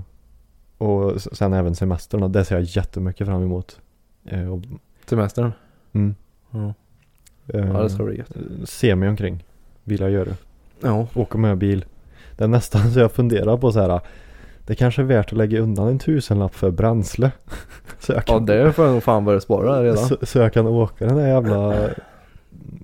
[0.88, 2.28] och sen även semestern då.
[2.28, 3.80] Det ser jag jättemycket fram emot.
[4.26, 4.60] Eh, och,
[5.06, 5.52] Semestern.
[5.94, 6.16] mm,
[6.52, 6.74] Ja.
[7.48, 8.32] eh, ja, det ska bli gött.
[8.66, 9.44] Se mig omkring.
[9.84, 10.30] Vill jag göra.
[10.82, 11.08] Ja.
[11.16, 11.86] Åka med bil.
[12.38, 14.02] Det är nästan så jag funderar på så här.
[14.66, 17.32] Det kanske är värt att lägga undan en tusenlapp för bränsle.
[18.00, 19.98] så, jag Ja, kan, det får jag nog fan börja spara redan.
[19.98, 21.90] så, så jag kan åka den där jävla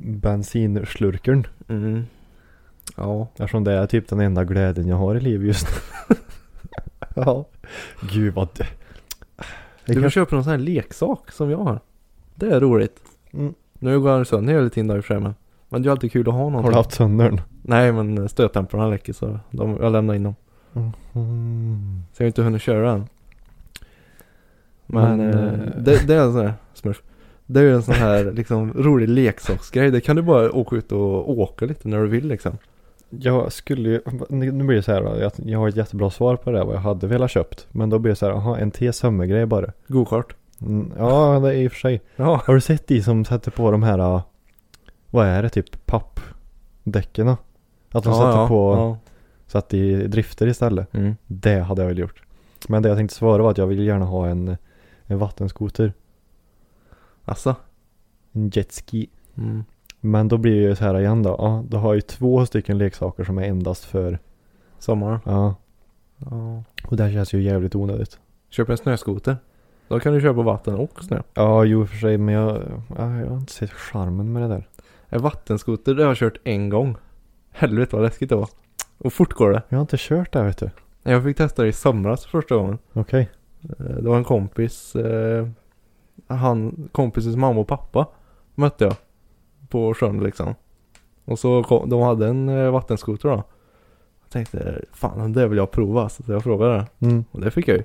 [0.04, 1.48] bensinslurkern.
[1.68, 2.06] Mm.
[2.98, 3.28] Ja.
[3.34, 5.68] Eftersom det är typ den enda glädjen jag har i livet just
[6.10, 6.16] nu.
[7.16, 7.46] ja.
[8.12, 8.68] Gud vad det...
[9.86, 10.10] Du kanske...
[10.10, 11.80] köpa någon sån här leksak som jag har.
[12.36, 13.00] Det är roligt.
[13.32, 13.54] mm.
[13.80, 15.36] Nu går han sönder hela tiden där i och för sig men.
[15.70, 16.64] Men det är alltid kul att ha någonting.
[16.64, 17.42] Har du haft sönder den?
[17.62, 20.36] Nej men stötdämparna läcker så de, jag lämnar in dem.
[20.74, 20.92] Mm.
[22.14, 23.08] Så jag har inte hunnit köra än.
[24.86, 27.02] Men, Men, eh, eh, det, det är en sån här smurf.
[27.54, 29.92] Det är ju en sån här liksom rolig leksaksgrej.
[29.92, 32.58] Det kan du bara åka ut och åka lite när du vill liksom.
[33.10, 36.36] Jag skulle ju, nu blir det så här då, jag, jag har ett jättebra svar
[36.36, 37.68] på det här, vad jag hade velat köpt.
[37.72, 39.72] Men då blir det så här, aha, en T-sömmergrej bara.
[39.88, 40.36] Go-kart.
[40.62, 42.02] Mm, ja, det är i och för sig.
[42.16, 42.42] Ja.
[42.46, 44.22] Har du sett de som sätter på de här, äh,
[45.10, 47.26] vad är det, typ pappdäcken?
[47.26, 47.38] då?
[47.92, 48.98] Att de sätter på Ja.
[49.48, 50.94] så att de drifter istället.
[50.94, 51.16] Mm.
[51.28, 52.24] Det hade jag väl gjort.
[52.68, 54.58] Men det jag tänkte svara var att jag vill gärna ha en,
[55.06, 55.94] en vattenskoter.
[57.26, 57.56] Asså?
[58.32, 59.10] En jetski.
[59.38, 59.64] Mm.
[60.00, 61.30] Men då blir det ju så här igen då.
[61.40, 64.20] Ja, då har jag ju två stycken leksaker som är endast för,
[64.80, 65.20] Sommar.
[65.26, 65.56] ja.
[66.30, 66.64] Ja.
[66.88, 68.20] Och det här känns ju jävligt onödigt.
[68.50, 69.38] Köp en snöskoter.
[69.88, 71.22] Då kan du köra på vatten och snö.
[71.34, 72.62] Ja, jo för sig, men jag,
[72.98, 74.68] ja, jag har inte sett charmen med det där.
[75.10, 76.96] En vattenskoter, det har jag kört en gång.
[77.52, 78.50] Helvete vad läskigt det var.
[78.98, 79.62] Och fort går det.
[79.70, 80.70] Jag har inte kört det vet du.
[81.04, 82.78] Jag fick testa det i somras första gången.
[82.94, 83.30] Okej.
[83.62, 85.48] Eh, Det var en kompis, eh,
[86.28, 88.08] han, kompisens mamma och pappa
[88.56, 88.96] mötte jag
[89.70, 90.56] på sjön liksom.
[91.26, 93.44] Och så kom, de hade en eh, vattenskoter då.
[94.24, 96.10] Jag tänkte, fan det vill jag prova.
[96.10, 97.26] Så jag frågade Mm.
[97.32, 97.84] och det fick jag ju.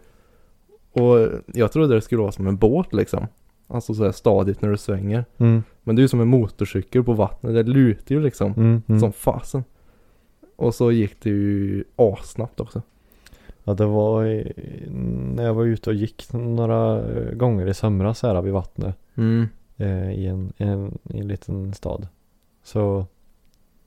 [1.02, 3.26] Och jag trodde det skulle vara som en båt liksom.
[3.66, 5.24] Alltså så här stadigt när du svänger.
[5.38, 5.62] Mm.
[5.82, 8.52] Men det är ju som en motorcykel på vattnet, det lutar ju liksom.
[8.52, 8.82] Mm.
[8.88, 9.00] Mm.
[9.00, 9.64] Som fasen.
[10.56, 12.82] Och så gick det ju assnabbt också.
[13.68, 14.24] Ja, det var
[15.34, 17.02] när jag var ute och gick några
[17.32, 18.96] gånger i somras här vid vattnet.
[19.14, 19.48] Mm.
[19.76, 22.08] Eh, i, en, en, I en liten stad.
[22.62, 23.06] Så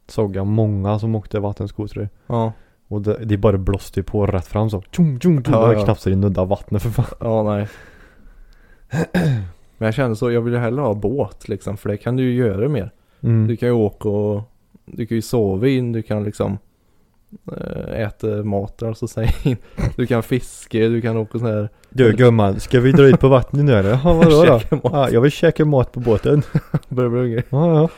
[0.07, 2.09] såg jag många som åkte vattenskotrar.
[2.27, 2.53] Ja.
[2.87, 4.81] Och det, de bara blåste ju på rätt fram så.
[4.91, 5.53] Tjong, tjong, tjong.
[5.53, 5.85] Ja, det var ja.
[5.85, 7.17] knappt så de nuddade vattnet för fan.
[7.19, 7.67] Ja, nej.
[9.77, 11.77] Men jag kände så, jag vill ju hellre ha båt liksom.
[11.77, 12.91] För det kan du ju göra mer.
[13.21, 13.47] Mm.
[13.47, 14.41] Du kan ju åka och
[14.85, 16.57] du kan ju sova in, du kan liksom
[17.57, 19.57] eh, äta mat alltså säg in.
[19.95, 23.27] Du kan fiska, du kan åka sån här Du gumman, ska vi dra ut på
[23.27, 23.89] vattnet nu eller?
[24.03, 24.79] Ja vadå då?
[24.83, 26.41] Ja, jag vill käka mat på båten.
[26.89, 27.43] börja bli hungrig.
[27.49, 27.89] Ja ja.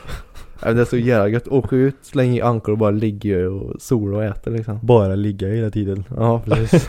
[0.62, 1.48] Ja, Det är så jävla gött.
[1.48, 4.78] Åka ut, slänga i ankor och bara ligga och sola och äta liksom.
[4.82, 6.04] Bara ligga hela tiden.
[6.16, 6.88] Ja, precis.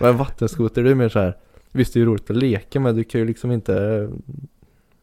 [0.00, 1.36] Men vattenskoter det är mer så här.
[1.72, 4.08] Visst det är ju roligt att leka men du kan ju liksom inte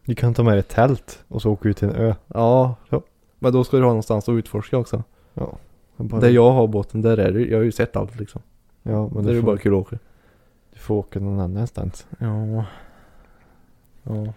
[0.05, 2.13] Du kan ta med dig ett tält och så åka ut till en ö.
[2.27, 3.01] Ja, Ja.
[3.39, 5.03] men då ska du ha någonstans att utforska också.
[5.97, 8.41] Bara, Där jag har båten, där är det Jag har ju sett allt liksom.
[8.83, 9.97] Ja men det är ju får, bara kul att åka.
[10.73, 12.07] du får åka någon annanstans.
[12.19, 12.65] Ja.
[14.03, 14.33] Ja.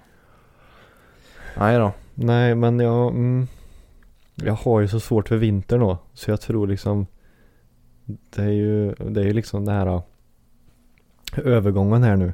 [1.57, 1.93] Nej då.
[2.15, 3.47] Nej men jag, mm,
[4.35, 5.99] jag har ju så svårt för vintern då.
[6.15, 7.07] Så jag tror liksom
[8.05, 10.03] Det är ju, det är ju liksom det här
[11.37, 12.33] övergången här nu.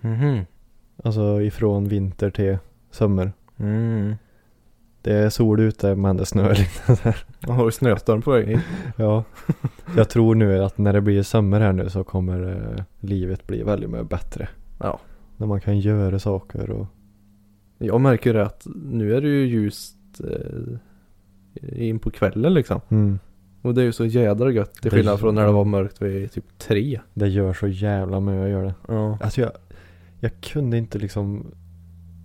[0.00, 0.44] Mhm.
[1.04, 2.58] Alltså ifrån vinter till
[2.90, 3.32] sommar.
[3.56, 4.14] Mm.
[5.04, 7.14] Det är sol ute men det snöar lite.
[7.40, 8.60] Jag har ju snöstorm på väg hit.
[8.96, 9.24] Ja.
[9.96, 13.62] Jag tror nu att när det blir sommar här nu så kommer eh, livet bli
[13.62, 14.48] väldigt mycket bättre.
[14.80, 15.00] Ja.
[15.36, 16.86] När man kan göra saker och
[17.78, 19.96] Jag märker ju det att nu är det ju ljust
[21.62, 22.80] eh, in på kvällen liksom.
[22.88, 23.18] mm,
[23.62, 26.02] Och det är ju så jädra gött till Det- skillnad från när det var mörkt
[26.02, 27.00] vid typ tre.
[27.14, 28.74] det gör så jävla mycket att göra det.
[28.88, 29.18] Ja.
[29.20, 29.50] Alltså jag,
[30.20, 31.46] jag kunde inte liksom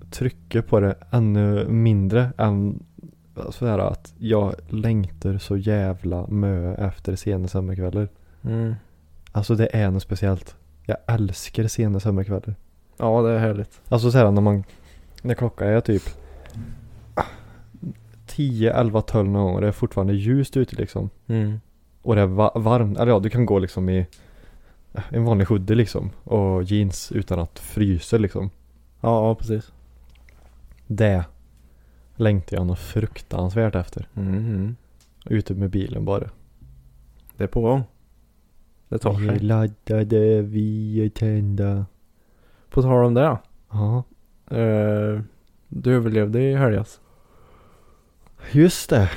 [0.09, 2.83] trycka på det ännu mindre än
[3.49, 8.07] sådär att jag längtar så jävla mö efter sena sommarkvällar.
[8.43, 8.75] Mm.
[9.31, 10.55] Alltså det är något speciellt.
[10.85, 12.55] Jag älskar sena sommarkvällar.
[12.97, 13.81] Ja det är härligt.
[13.89, 14.63] Alltså såhär när man,
[15.21, 16.03] när klockan är typ
[18.27, 21.09] 10, 11, 12 någon gång och det är fortfarande ljust ute liksom.
[21.27, 21.59] Mm.
[22.01, 24.05] Och det är va- varmt, eller ja du kan gå liksom i
[25.09, 28.49] en vanlig hoodie liksom och jeans utan att frysa liksom.
[29.01, 29.71] Ja, ja precis.
[30.91, 31.25] Det
[32.15, 34.07] längtar jag något fruktansvärt efter.
[34.15, 34.75] Mm.
[35.25, 36.29] Ute med bilen bara.
[37.37, 37.83] Det är på gång.
[38.89, 39.39] Det tar Vi sig.
[39.39, 41.85] laddade, vi är tända.
[42.69, 43.37] På tal om det.
[43.71, 44.03] Ja,
[44.51, 45.21] Eh,
[45.67, 47.01] du överlevde i helgas.
[48.51, 49.09] just det.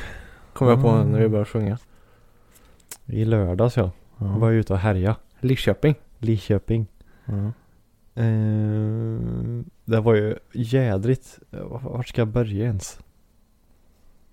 [0.53, 1.13] Kom jag på Mm.
[1.13, 1.79] när vi började sjunga.
[3.07, 3.91] I lördags ja.
[4.19, 4.27] Ja.
[4.39, 5.17] Var jag ute och härja.
[5.41, 5.95] Lidköping.
[6.19, 6.87] Lidköping.
[7.25, 7.53] Ja.
[8.15, 11.39] Eh, det var ju jädrigt.
[11.83, 12.99] Vart ska jag börja ens?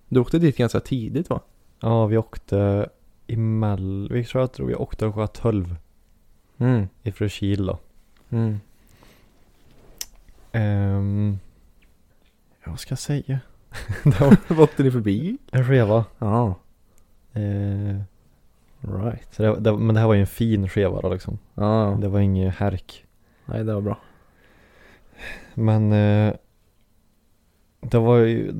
[0.08, 1.40] Du åkte dit ganska tidigt va?
[1.80, 2.88] Ja, vi åkte
[3.26, 5.76] emellan, vi tror jag tror vi åkte klockan 12
[6.58, 6.88] Mm.
[7.02, 7.78] ifrån Kil då.
[8.30, 8.58] Mm.
[12.64, 13.40] Ja, vad ska jag säga?
[14.48, 15.38] var åkte ni förbi?
[15.52, 16.04] en skeva.
[16.18, 16.54] Ja.
[17.32, 18.00] Eh,
[18.82, 19.36] Right.
[19.36, 21.38] det, det, men det här var ju en fin skeva då liksom.
[21.54, 21.98] Ja.
[22.00, 23.04] Det var inget härk.
[23.50, 23.98] Nej det var bra.
[25.54, 26.34] Men eh,
[27.80, 28.52] det var ju,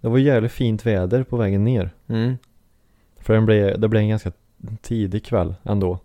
[0.00, 1.90] det var jävligt fint väder på vägen ner.
[2.06, 2.36] Mm.
[3.16, 4.32] För den blev, det blev en ganska
[4.80, 5.98] tidig kväll ändå.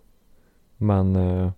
[0.76, 1.50] Men eh,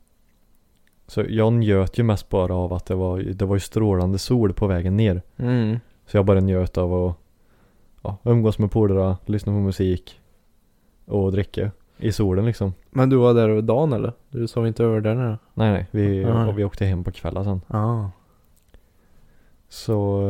[1.06, 4.52] så jag njöt ju mest bara av att det var, det var ju strålande sol
[4.52, 5.22] på vägen ner.
[5.36, 5.78] Mm.
[6.06, 7.16] Så jag bara njöt av att
[8.02, 10.20] ja, umgås med polare, lyssna på musik
[11.04, 12.74] och dricka i solen liksom.
[12.90, 14.12] Men du var där över dagen eller?
[14.30, 15.38] Du sov inte över där nere?
[15.54, 16.48] Nej nej, vi, Nej.
[16.48, 17.60] och vi åkte hem på kvällen sen.
[17.66, 18.10] Ja.
[19.68, 20.28] Så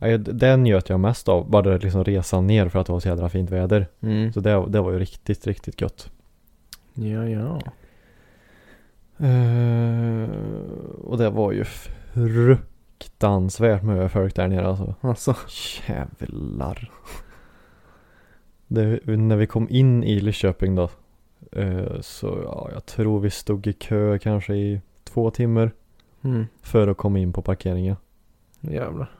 [0.00, 3.00] eh, ja, det njöt jag mest av, bara liksom resan ner för att det var
[3.00, 3.86] så jädra fint väder.
[4.00, 4.32] Mm.
[4.32, 6.10] Så det, det var ju riktigt, riktigt gött.
[6.94, 7.60] Ja ja.
[9.26, 10.30] Eh,
[11.04, 11.64] och det var ju
[12.14, 14.94] fruktansvärt mycket folk där nere alltså.
[15.00, 15.36] Alltså.
[15.88, 16.90] Jävlar.
[18.66, 20.90] Det, när vi kom in i Lidköping då.
[21.52, 25.72] eh, så ja, jag tror vi stod i kö kanske i två timmar.
[26.22, 26.46] Mm.
[26.62, 27.96] För att komma in på parkeringen.
[28.60, 29.10] Jävlar.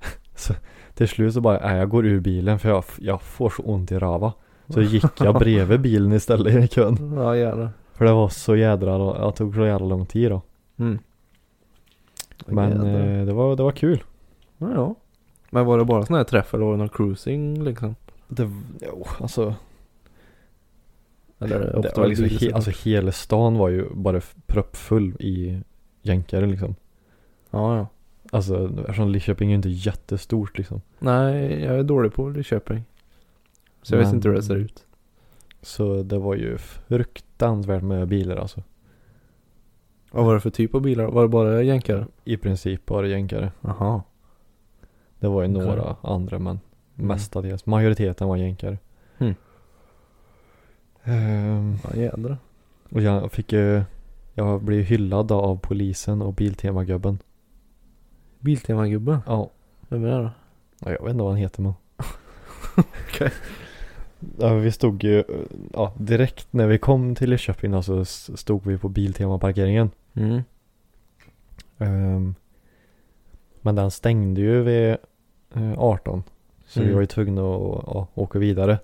[0.94, 3.92] Till slut så bara, nej jag går ur bilen för jag, jag får så ont
[3.92, 4.32] i rava.
[4.68, 7.12] Så gick jag bredvid bilen istället i kön.
[7.16, 7.70] Ja jävlar.
[7.92, 10.42] För det var så jädra, jag tog så jävla lång tid då.
[10.76, 10.98] Mm.
[12.46, 14.04] Men eh, det, var, det var kul.
[14.58, 14.94] Ja, ja.
[15.50, 17.94] Men var det bara sån här träff eller var det någon cruising liksom?
[18.34, 19.54] Det, jo, alltså,
[21.38, 25.60] Eller det var liksom, he, alltså hela stan var ju bara proppfull i
[26.02, 26.74] jänkare liksom.
[27.50, 27.86] Ja ja.
[28.32, 30.80] Alltså eftersom Lidköping är ju inte jättestort liksom.
[30.98, 32.84] Nej jag är dålig på Lidköping.
[33.82, 34.86] Så jag vet Men- inte hur det ser ut.
[35.62, 38.62] Så det var ju fruktansvärt med bilar alltså.
[40.10, 41.04] Vad var det för typ av bilar?
[41.06, 42.06] Var det bara jänkare?
[42.24, 43.52] I princip bara jänkare.
[43.60, 44.02] Jaha.
[45.18, 46.60] Det var ju några andra men
[46.96, 47.08] Mm.
[47.08, 47.66] mestadels.
[47.66, 48.78] Majoriteten var jänkare.
[49.18, 49.34] Mm.
[51.04, 52.36] Ehm, Ja jädrar.
[52.90, 53.82] och jag fick ju,
[54.34, 57.18] jag blev hyllad då av polisen och Biltema-gubben.
[58.38, 59.18] Biltemagubbe.
[59.26, 59.50] Ja,
[59.88, 60.30] Vem är det då?
[60.78, 61.72] ja, jag vet inte vad han heter men.
[63.08, 63.30] Okej.
[64.38, 65.24] Ja, vi stod ju,
[65.72, 69.90] ja direkt när vi kom till Lidköping så stod vi på Biltema-parkeringen.
[70.14, 70.42] Mm.
[71.78, 72.34] Ehm,
[73.60, 74.96] men den stängde ju vid
[75.54, 76.22] eh, 18.
[76.72, 76.94] Så vi Mm.
[76.94, 78.78] var ju tvungna att ja, åka vidare.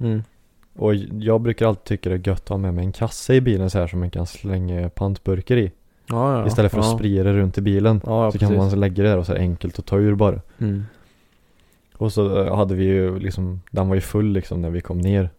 [0.00, 0.22] Mm.
[0.76, 3.40] Och jag brukar alltid tycka det är gött att ha med mig en kasse i
[3.40, 5.72] bilen så här som man kan slänga pantburkar i.
[6.06, 6.46] Ja ja.
[6.46, 8.00] Istället för att sprida det runt i bilen.
[8.00, 8.48] Så precis.
[8.48, 10.40] kan man lägga det där och så är det enkelt att ta ur bara.
[10.58, 10.84] Mm.
[11.96, 14.98] Och så eh, hade vi ju liksom, den var ju full liksom när vi kom
[14.98, 15.30] ner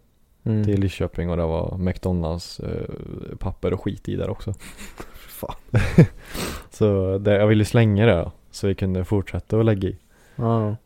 [0.44, 0.64] Mm.
[0.64, 4.54] till Lidköping och det var McDonalds eh, papper och skit i där också.
[5.14, 5.54] Fan.
[6.70, 9.96] så det, jag ville slänga det då, så vi kunde fortsätta att lägga i.
[10.36, 10.76] Ja.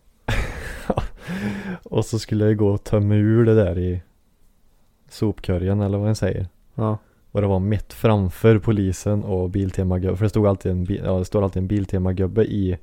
[1.82, 4.02] Och så skulle jag gå och tömma ur det där i
[5.08, 6.46] sopkorgen eller vad den säger.
[6.74, 6.98] Ja.
[7.32, 10.16] Och det var mitt framför polisen och Biltema-gubbe.
[10.16, 12.78] För det stod alltid en, bil, ja, det står alltid en Biltema-gubbe i,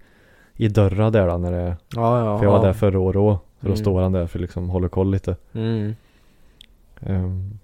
[0.53, 2.37] i dörrar där då när det Ja, ja.
[2.37, 2.65] För jag var ja.
[2.65, 3.45] där förra året också.
[3.59, 3.77] Så då Mm.
[3.77, 5.35] står han där för liksom håller koll lite.
[5.53, 5.95] Mm.
[6.99, 7.59] Um,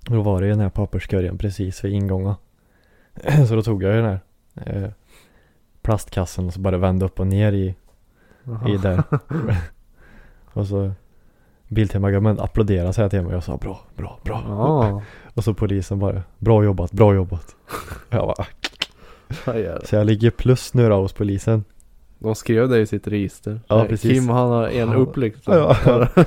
[0.00, 2.34] då var det ju den här papperskorgen precis vid ingången.
[3.48, 4.20] så då tog jag ju den här
[4.84, 4.90] eh,
[5.82, 7.74] plastkassen och så bara vände upp och ner i,
[8.68, 9.02] i där.
[10.56, 10.90] och så
[11.68, 14.42] Biltema-gubben applåderade så här till mig och jag sa bra, bra, bra.
[14.48, 15.02] Ja.
[15.34, 17.56] Och så polisen bara bra jobbat, bra jobbat.
[18.10, 18.46] jag bara,
[19.58, 21.64] Ja, så jag ligger plus nu då hos polisen.
[22.18, 23.60] De skrev det i sitt register.
[23.68, 24.10] Ja, Nej, precis.
[24.12, 25.54] Kim han har en Han- upp liksom.
[25.54, 26.08] Ja.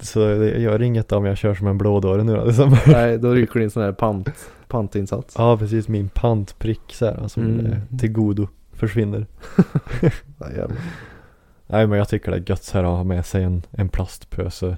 [0.00, 2.44] Så det gör inget om jag kör som en blådåre nu då.
[2.44, 2.76] Liksom.
[2.86, 4.28] Nej, då ryker din sån här pant,
[4.68, 5.34] pantinsats.
[5.38, 7.66] Ja precis, min pantprick så här, som Mm.
[7.66, 9.26] eh, till godo försvinner.
[10.38, 10.76] Ja, jävlar.
[11.66, 13.88] Nej men jag tycker det är gött så här att ha med sig en, en
[13.88, 14.76] plastpöse.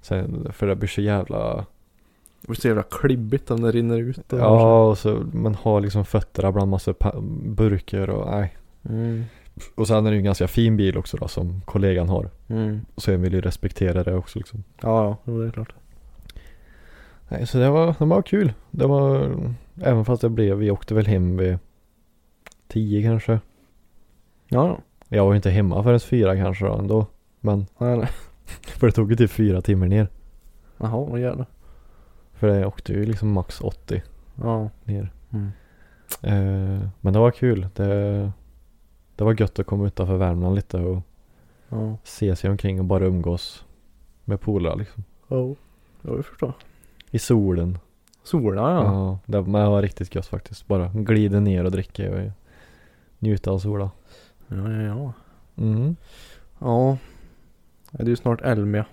[0.00, 1.56] Sen, för det blir så jävla,
[2.40, 4.20] Det blir så jävla klibbigt om det rinner ut.
[4.28, 6.94] ja och så man har liksom fötterna bland massa
[7.44, 8.56] burkar och nej.
[8.88, 9.24] Mm.
[9.74, 12.30] Och sen är det ju en ganska fin bil också då som kollegan har.
[12.48, 12.80] Mm.
[12.96, 14.64] Så jag vill ju respektera det också liksom.
[14.80, 15.72] Ja, ja, det är klart.
[17.28, 18.52] Nej så det var, det var kul.
[18.70, 19.30] Det var,
[19.82, 21.58] även fast det blev, vi åkte väl hem vid
[22.68, 23.40] tio kanske.
[24.48, 24.78] Ja.
[25.14, 27.06] Jag var ju inte hemma förrän fyra kanske då ändå.
[27.40, 28.08] Men, Nej, nej.
[28.62, 30.08] för det tog ju typ fyra timmar ner.
[30.78, 31.46] Jaha, vad jävlar.
[32.32, 34.02] För det åkte ju liksom max 80
[34.42, 34.70] Ja.
[34.84, 35.12] ner.
[35.30, 35.46] Mm.
[36.22, 37.66] Eh, men det var kul.
[37.74, 38.32] Det,
[39.16, 41.02] det var gött att komma utanför Värmland lite och
[41.68, 41.96] Ja.
[42.04, 43.64] se sig omkring och bara umgås
[44.24, 45.04] med polare liksom.
[45.28, 45.54] Ja.
[46.02, 46.52] Jag förstår.
[47.10, 47.78] I solen.
[48.22, 48.84] Sola ja.
[48.84, 50.66] Ja, det, men det var riktigt gött faktiskt.
[50.66, 52.30] Bara glida ner och dricka och
[53.18, 53.90] njuta av sola.
[54.56, 55.12] Ja, ja, ja.
[55.62, 55.96] Mm.
[56.58, 56.98] Ja.
[57.90, 58.84] Det är ju snart Elmia.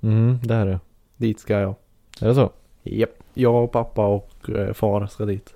[0.00, 0.80] Mm, det är det.
[1.16, 1.74] Dit ska jag.
[2.20, 2.50] Är det så?
[2.82, 3.10] Japp.
[3.34, 5.54] Jag och pappa och eh, far ska dit.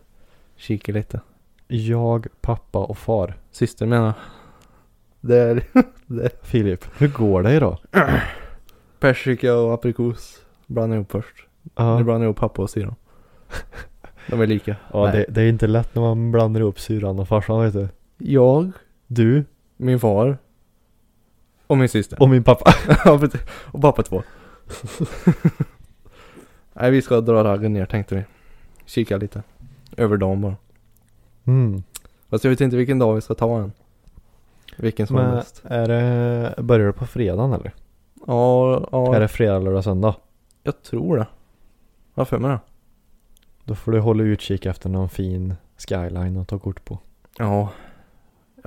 [0.56, 1.20] Kika lite.
[1.66, 3.36] Jag, pappa och far.
[3.50, 4.12] Syster menar.
[5.20, 5.62] Det är,
[6.06, 7.78] det är Filip, hur går det idag?
[9.00, 10.42] persika och aprikos.
[10.66, 11.46] Blandar ihop först.
[11.74, 12.94] Ja, Nu blandar jag ihop pappa och syrran.
[14.30, 14.76] De är lika.
[14.92, 15.12] ja Nej.
[15.12, 17.88] det, det är inte lätt när man blandar ihop syrran och farsan vet du.
[18.18, 18.72] Jag,
[19.08, 19.44] Du
[19.76, 20.38] min far
[21.66, 22.22] och min syster.
[22.22, 22.72] och min pappa.
[23.72, 24.22] Och pappa två.
[26.72, 28.24] Nej, vi ska dra raggen ner tänkte vi.
[28.86, 29.42] Kika lite.
[29.96, 30.56] Över dagen bara.
[31.44, 31.82] Mm.
[32.28, 33.72] Fast jag vet inte vilken dag vi ska ta än.
[34.76, 35.62] Vilken som är Men bäst.
[35.64, 37.74] är det, börjar det på fredagen eller?
[38.26, 40.14] Ja, ja Är det fredag, lördag, söndag?
[40.62, 41.26] jag tror det.
[42.14, 42.58] Jag har för mig det.
[43.64, 46.98] Då får du hålla utkik efter någon fin skyline att ta kort på.
[47.38, 47.68] Ja.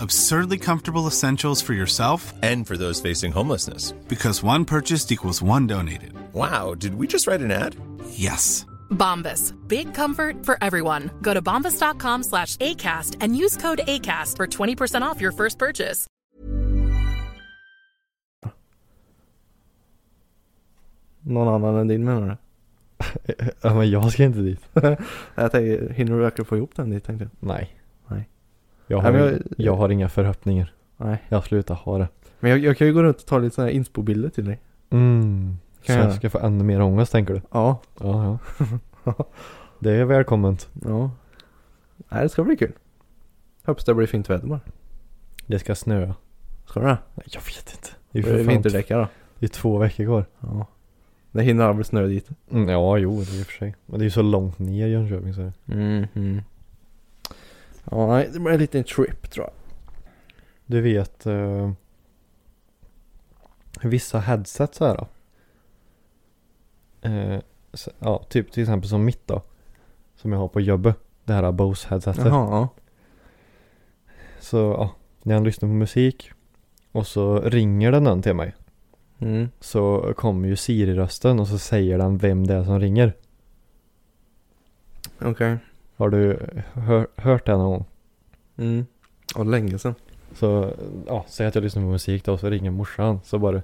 [0.00, 3.92] Absurdly comfortable essentials for yourself And for those facing homelessness.
[4.08, 6.12] because one purchased equals one donated.
[6.32, 7.74] Wow, did we just write an ad?
[8.10, 8.66] Yes.
[8.90, 9.52] Bombas.
[9.68, 11.10] Big comfort for everyone.
[11.22, 16.06] Go to bombas.com slash ACAST and use code ACAST for 20% off your first purchase.
[21.22, 22.36] Någon annan än din menar du?
[23.62, 24.60] Ja men jag ska inte dit.
[25.34, 27.48] Jag tänker, hinner du verkligen få ihop den dit tänkte jag?
[27.48, 27.56] Nej.
[27.58, 27.75] Nej.
[28.86, 30.72] Jag Nej, har, men jag, jag- har inga förhoppningar.
[30.96, 31.22] Nej.
[31.28, 32.08] Jag slutar ha det.
[32.40, 34.60] Men jag, jag kan ju gå runt och ta lite sådana här inspo-bilder till dig.
[34.90, 35.56] Mm.
[35.80, 37.40] Så Kan jag jag ska få ännu mer ångest tänker du?
[37.50, 37.80] Ja.
[38.00, 38.38] Ja,
[39.04, 39.14] ja.
[39.78, 40.68] Det är välkomment.
[40.84, 41.10] Ja.
[42.08, 42.72] Nej, det ska bli kul.
[43.64, 44.60] Hoppas det blir fint väder bara.
[45.46, 46.14] Det ska snöa.
[46.66, 46.86] Ska det?
[46.86, 47.88] Nej, jag vet inte.
[48.10, 49.08] Det är Det ju är för vinterdäckar då.
[49.38, 50.24] det är två veckor kvar.
[50.40, 50.66] Ja.
[51.32, 52.28] Det hinner aldrig snö dit.
[52.50, 53.74] Mm, ja, jo, det är i och för sig.
[53.86, 55.52] Men det är ju så långt ner i Jönköping så.
[55.64, 56.42] Mhm.
[57.90, 59.52] Ja, det blir en liten trip tror jag.
[60.66, 61.72] Du vet eh,
[63.82, 64.96] vissa headset så här.
[64.96, 65.08] då.
[67.08, 67.40] Eh,
[67.72, 69.42] så, ja, typ till exempel som mitt då.
[70.16, 70.96] Som jag har på jobbet.
[71.24, 72.26] Det här Bose headsetet.
[72.26, 72.68] Jaha, ja.
[74.40, 74.90] Så ja,
[75.22, 76.30] när jag lyssnar på musik
[76.92, 78.54] och så ringer det någon till mig.
[79.18, 79.48] Mm.
[79.60, 83.12] så kommer ju Siri-rösten och så säger den vem det är som ringer.
[85.20, 85.58] Okej.
[85.96, 86.38] Har du
[86.72, 87.84] hör, hört det någon gång?
[88.56, 88.86] Mm.
[89.34, 89.94] Ja, länge sedan.
[90.34, 90.72] Så,
[91.06, 93.62] ja, säg att jag lyssnar på musik då så ringer morsan så bara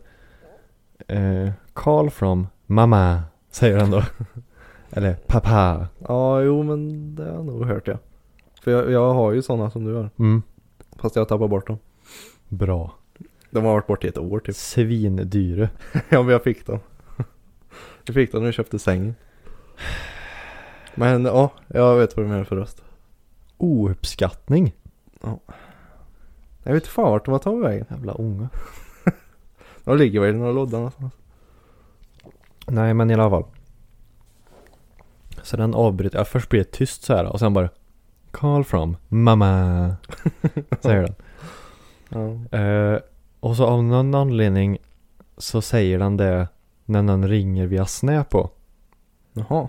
[1.09, 4.03] eh, Call from mamma säger den då.
[4.91, 5.87] Eller pappa.
[5.99, 7.99] Ja, jo men det har jag nog hört ja.
[8.62, 10.11] För jag, jag har ju sådana som du har.
[10.18, 10.43] Mm.
[10.97, 11.78] Fast jag har tappat bort dem.
[12.49, 12.95] Bra.
[13.51, 14.57] De har varit borta i ett år typ.
[14.57, 15.70] Svindyre.
[16.09, 16.78] ja men jag fick dem.
[18.05, 19.14] jag fick dem när jag köpte sängen.
[20.95, 22.82] Men ja, jag vet vad du menar för röst.
[23.59, 24.74] Ouppskattning.
[26.62, 27.86] Jag vet inte fan vart de har tagit vägen.
[27.90, 28.49] Jävla unga.
[29.84, 31.12] De ligger väl i några lådor någonstans.
[32.66, 33.45] Nej men i alla fall.
[35.43, 37.68] Så den avbryter, ja, först blir det tyst så här och sen bara
[38.30, 39.97] Call from mamma
[40.80, 41.14] Säger den.
[42.09, 42.59] Ja.
[42.59, 43.01] Eh,
[43.40, 44.78] och så av någon anledning
[45.36, 46.49] så säger den det
[46.84, 48.51] när någon ringer via Snap på.
[49.32, 49.68] Jaha.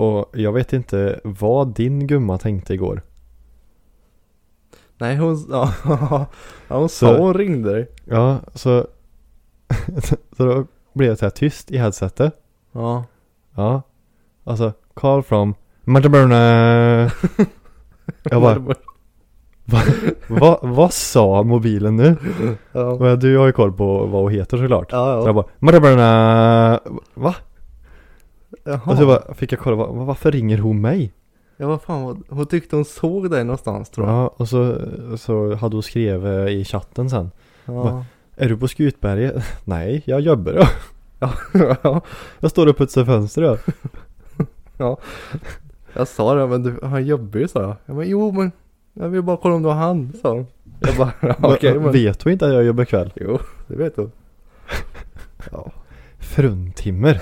[0.00, 3.02] Och jag vet inte vad din gumma tänkte igår.
[4.98, 6.26] Nej hon, ja, ja,
[6.68, 7.90] hon Så- sa hon ringde dig.
[8.04, 8.86] Ja, så
[10.36, 12.34] Så då blev det så här tyst i headsetet.
[12.72, 13.04] Ja.
[13.54, 13.82] Ja.
[14.44, 16.36] Alltså, call from Mataburna.
[18.22, 18.58] Jag bara,
[20.28, 22.16] vad, vad sa mobilen nu?
[22.72, 23.16] Ja.
[23.16, 24.92] Du har ju koll på vad hon heter såklart.
[24.92, 25.32] Ja, Så jag ja.
[25.32, 26.80] bara, Mataburna.
[27.14, 27.34] Va?
[28.70, 28.80] Jaha.
[28.92, 31.12] Och så bara, fick jag kolla, va- varför ringer hon mig?
[31.56, 34.16] Ja vad fan vad, hon tyckte hon såg dig någonstans tror jag.
[34.16, 34.76] Ja, och så,
[35.16, 37.30] så hade hon skrivit i chatten sen.
[37.64, 38.04] Ja.
[38.36, 39.44] Är du på Skutberget?
[39.64, 40.64] Nej, jag jobbar då.
[41.82, 42.00] ja.
[42.40, 43.58] Jag står och putsar fönster då.
[45.94, 47.76] Jag sa det, men du, han jobbar ju sa jag.
[47.86, 48.52] Jag bara, jo men
[48.92, 50.46] jag vill bara kolla om du har hand, sa hon.
[50.80, 51.92] Jag bara, ja, okej men.
[51.92, 53.12] Vet du inte att jag jobbar kväll?
[53.16, 54.10] Jo, det vet du.
[55.52, 55.70] Ja,
[56.18, 57.20] Fruntimmer.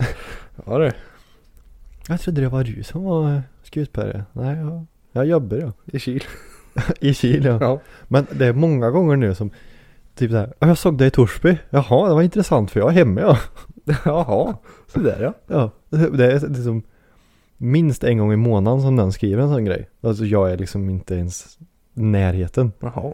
[0.66, 0.94] ja det.
[2.08, 4.24] Jag trodde det var du som var eh, Skutberget.
[4.32, 5.72] Nej, jag, jag jobbar ja.
[5.86, 6.24] I Kil.
[7.00, 7.58] I Kil ja.
[7.60, 7.80] Ja.
[8.08, 9.50] Men det är många gånger nu som
[10.14, 11.58] Typ såhär, "Ja, jag såg dig i Torsby.
[11.70, 13.38] Jaha, det var intressant för jag är hemma ja.
[14.04, 15.34] Jaha, sådär ja.
[15.46, 16.82] Ja, det är liksom
[17.56, 19.88] minst en gång i månaden som den skriver en sån grej.
[20.00, 21.58] Alltså jag är liksom inte ens
[21.94, 22.72] närheten.
[22.80, 23.12] Jaha.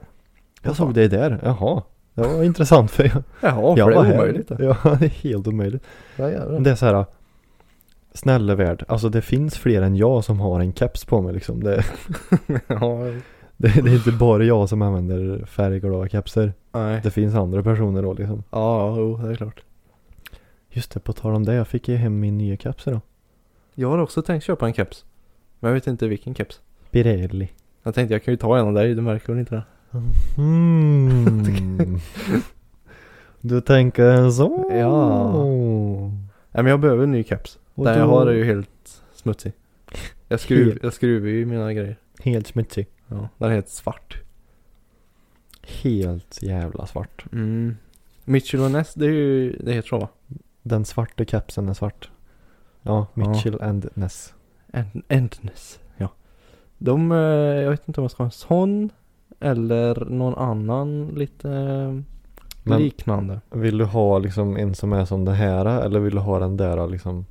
[0.63, 1.83] Jag såg dig där, jaha.
[2.17, 4.15] Det var intressant för jag, Jaha, jag för det är här.
[4.15, 4.65] omöjligt det.
[4.65, 5.83] Ja, det är helt omöjligt.
[6.17, 6.61] Ja, jävlar.
[6.61, 7.05] Det är så här.
[8.13, 11.63] Snälla värld, alltså det finns fler än jag som har en keps på mig liksom.
[11.65, 11.85] Det,
[12.67, 12.99] ja,
[13.57, 16.53] det, det är inte bara jag som använder färgglada kepsar.
[16.73, 17.01] nej.
[17.03, 18.43] Det finns andra personer då liksom.
[18.51, 19.63] Ja, jo, det är klart.
[20.71, 23.01] Just det, på tal om det, jag fick ju hem min nya keps idag.
[23.75, 25.05] Jag har också tänkt köpa en keps.
[25.61, 26.61] Men jag vet inte vilken keps.
[26.91, 27.49] Pirelli.
[27.83, 29.63] Jag tänkte jag kan ju ta en av dig, du märker väl inte det?
[30.39, 31.99] Mm.
[33.41, 34.69] Du tänker så?
[34.71, 35.33] Ja.
[36.53, 37.59] Nej men jag behöver en ny keps.
[37.75, 39.53] Och Den då- jag har är ju helt smutsig.
[40.29, 41.97] Jag, skruv, Helt- jag skruvar ju mina grejer.
[42.23, 42.87] Helt smutsig.
[43.09, 44.23] Ja, den är helt svart.
[45.83, 47.25] Helt jävla svart.
[47.33, 47.77] Mm.
[48.25, 50.09] Mitchell och Ness, det är ju, det heter så va?
[50.63, 52.11] Den svarta kepsen är svart.
[52.83, 54.35] Ja, Mitchell and Ness.
[54.73, 56.09] End- Endness, ja.
[56.79, 57.19] De, eh,
[57.63, 58.91] jag vet inte om jag ska ha en sån.
[59.41, 61.49] Eller någon annan lite
[62.63, 63.41] Men- liknande.
[63.51, 66.57] Vill du ha liksom en som är som det här eller vill du ha den
[66.57, 67.27] där liksom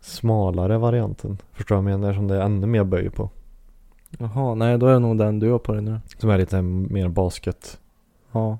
[0.00, 1.38] smalare varianten?
[1.52, 2.14] Förstår du vad jag menar?
[2.14, 3.30] Som det är ännu mer böj på.
[4.18, 6.00] Jaha, nej då är det nog den du har på dig nu.
[6.18, 7.78] Som är lite mer basketaktig.
[8.32, 8.58] Ja,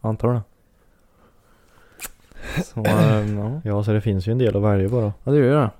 [0.00, 0.40] antar det.
[2.64, 3.60] Så, eh, ja.
[3.64, 5.12] Ja, så det finns ju en del att välja bara.
[5.24, 5.70] ja, det gör jag.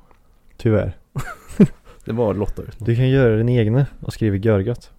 [0.57, 0.97] Tyvärr.
[2.05, 2.77] Det var Lotta ut.
[2.79, 4.93] Du kan göra din egna och skriva görgött.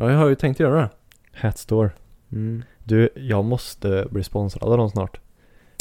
[0.00, 0.90] Ja, jag har ju tänkt göra det.
[1.34, 1.90] Hatstore.
[2.32, 2.62] Mm.
[2.84, 5.20] Du, jag måste bli sponsrad av dem snart.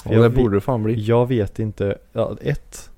[0.06, 1.02] Ja, Jag det vet- borde du fan bli.
[1.06, 1.98] Jag vet inte.
[2.14, 2.90] Ja, ett.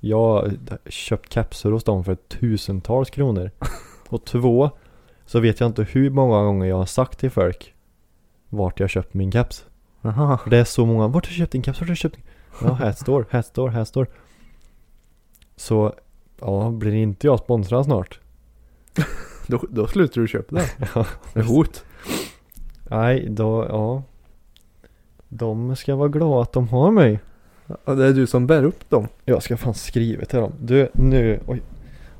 [0.00, 0.50] Jag har
[0.90, 3.50] köpt kapsor hos dem för tusentals kronor.
[4.08, 4.70] Och två.
[5.26, 7.74] Så vet jag inte hur många gånger jag har sagt till folk.
[8.48, 9.64] Vart jag köpt min keps.
[10.02, 10.38] Jaha.
[10.38, 11.08] För det är så många.
[11.08, 11.80] Vart har du köpt din keps?
[11.80, 12.24] Vart har du köpt din?
[12.62, 14.06] Ja, Hatstore, Hatstore, Hatstore.
[15.56, 15.94] Så.
[16.40, 18.20] Ja, blir inte jag sponsrad snart?
[19.48, 20.68] Då, då slutar du köpa det.
[20.94, 21.06] Ja.
[21.34, 21.84] Med hot.
[22.90, 24.02] Nej, då, ja.
[25.28, 27.20] De ska vara glada att de har mig.
[27.84, 29.08] Ja, det är du som bär upp dem.
[29.24, 30.52] Jag ska fan skriva till dem.
[30.60, 31.62] Du, nu, oj.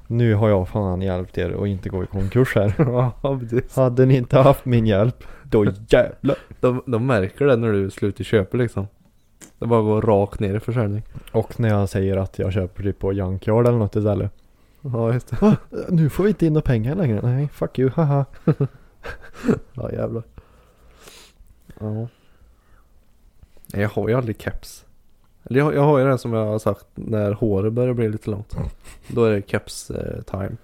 [0.07, 2.75] Nu har jag fan hjälpt er att inte gå i konkurs här.
[3.23, 3.77] Ja, precis.
[3.77, 6.37] Hade ni inte haft min hjälp, då jävlar.
[6.61, 8.87] De, de märker det när du slutar köpa liksom.
[9.59, 11.03] Det bara går rakt ner i försäljning.
[11.33, 14.33] Och när jag säger att jag köper typ på Junkyard eller något istället.
[14.93, 15.57] Ja, just det.
[15.89, 17.21] Nu får vi inte in några pengar längre.
[17.23, 18.25] Nej, fuck you, haha.
[19.73, 20.23] Ja, jävlar.
[21.81, 21.93] Ja.
[23.73, 24.85] Nej, Jag har ju aldrig keps.
[25.45, 28.31] Eller jag, jag har ju det som jag har sagt när håret börjar bli lite
[28.31, 28.57] långt.
[29.09, 30.57] Då är det keps eh, time.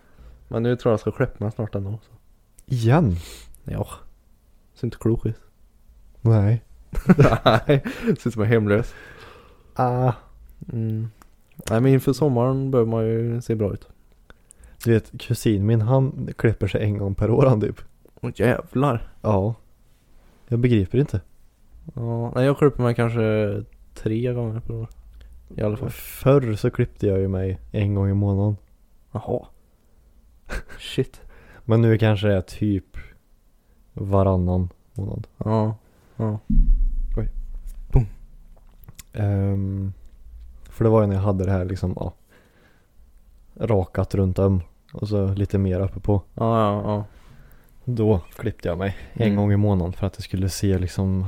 [0.49, 1.91] Men nu tror jag jag ska klippa mig snart ändå.
[1.91, 2.13] Så.
[2.67, 3.17] Igen?
[3.65, 3.89] Ja.
[4.75, 5.41] Ser inte klok ut.
[6.21, 6.63] Nej.
[7.67, 8.95] Nej, ser ut som en hemlös.
[9.75, 10.13] Ah.
[10.73, 11.11] Mm.
[11.71, 13.89] Nej men inför sommaren behöver man ju se bra ut.
[14.85, 17.81] Du vet, kusin min han klipper sig en gång per år han typ.
[18.21, 19.13] Åh jävlar.
[19.23, 19.55] Ja.
[20.49, 21.21] Jag begriper inte.
[21.95, 23.63] Ja, nej jag klipper mig kanske
[23.95, 24.89] tre gånger per år.
[25.57, 25.91] I alla fall.
[25.91, 28.57] Förr så klippte jag ju mig en gång i månaden.
[29.13, 29.47] Jaha.
[30.79, 31.21] Shit.
[31.65, 32.97] Men nu kanske det är typ
[33.93, 35.27] varannan månad.
[35.39, 35.77] Ja.
[36.17, 36.39] Ja.
[39.15, 39.93] Ehm,
[40.65, 42.15] för det var ju när jag hade det här liksom, ja.
[43.55, 44.63] Rakat runt om.
[44.95, 46.23] Och så lite mer uppe på.
[46.35, 47.05] Ja, ja, ja.
[47.85, 49.37] Då klippte jag mig en Mm.
[49.37, 51.27] gång i månaden för att det skulle se liksom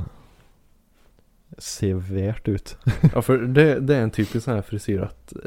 [1.57, 2.77] sevärt ut.
[3.13, 5.39] Ja för det, det är en typisk sån här frisyr att eh,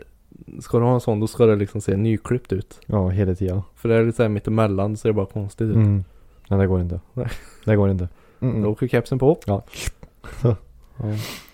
[0.61, 2.81] Ska du ha en sån då ska det liksom se nyklippt ut.
[2.87, 3.63] Ja, hela tiden.
[3.75, 5.75] För det är lite såhär mittemellan så är det bara konstigt ut.
[5.77, 6.05] Mm.
[6.49, 7.01] Nej, det går inte.
[7.13, 7.29] Nej.
[7.65, 8.09] Det går inte.
[8.41, 8.63] Mm.
[8.63, 9.39] Då åker kepsen på.
[9.47, 9.63] Ja.
[10.43, 10.57] ja.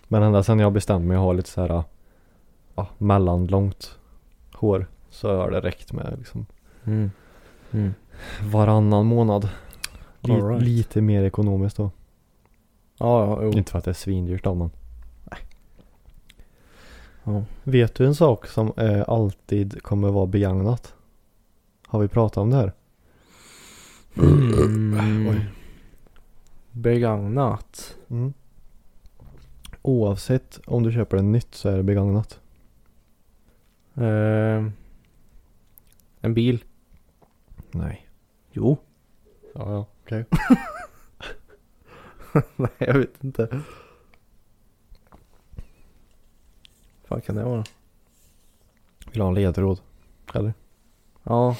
[0.08, 1.82] Men ända sen jag bestämde mig att ha lite så här
[2.74, 3.98] ja, mellanlångt
[4.54, 6.46] hår så har det räckt med liksom
[6.86, 7.10] Mm.
[7.72, 7.94] Mm.
[8.52, 9.48] varannan månad.
[10.20, 10.62] Li- right.
[10.62, 11.90] Lite mer ekonomiskt då.
[12.98, 13.52] Ja, ja, jo.
[13.52, 14.70] Inte för att det är svindyrt då men.
[17.24, 17.44] Ja.
[17.62, 20.94] Vet du en sak som eh, alltid kommer vara begagnat?
[21.86, 22.72] Har vi pratat om det här?
[24.16, 25.28] Mm.
[25.30, 25.46] Oj.
[26.70, 27.96] Begagnat.
[28.08, 28.32] Mm.
[29.82, 32.40] Oavsett om du köper det nytt så är det begagnat.
[33.94, 34.64] Eh,
[36.20, 36.64] en bil.
[37.70, 38.08] Nej.
[38.50, 38.76] Jo.
[39.54, 39.86] Ja, ja.
[40.02, 40.24] Okej.
[42.56, 43.62] Nej, jag vet inte.
[47.16, 47.64] fan kan det vara?
[49.06, 49.80] Vill du ha en ledtråd?
[50.34, 50.54] Eller?
[51.22, 51.56] Ja.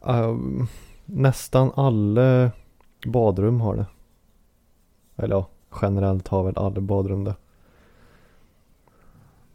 [0.00, 0.68] Um,
[1.04, 2.50] nästan alla
[3.06, 3.86] badrum har det.
[5.16, 5.48] Eller ja,
[5.82, 7.36] generellt har väl alla badrum det.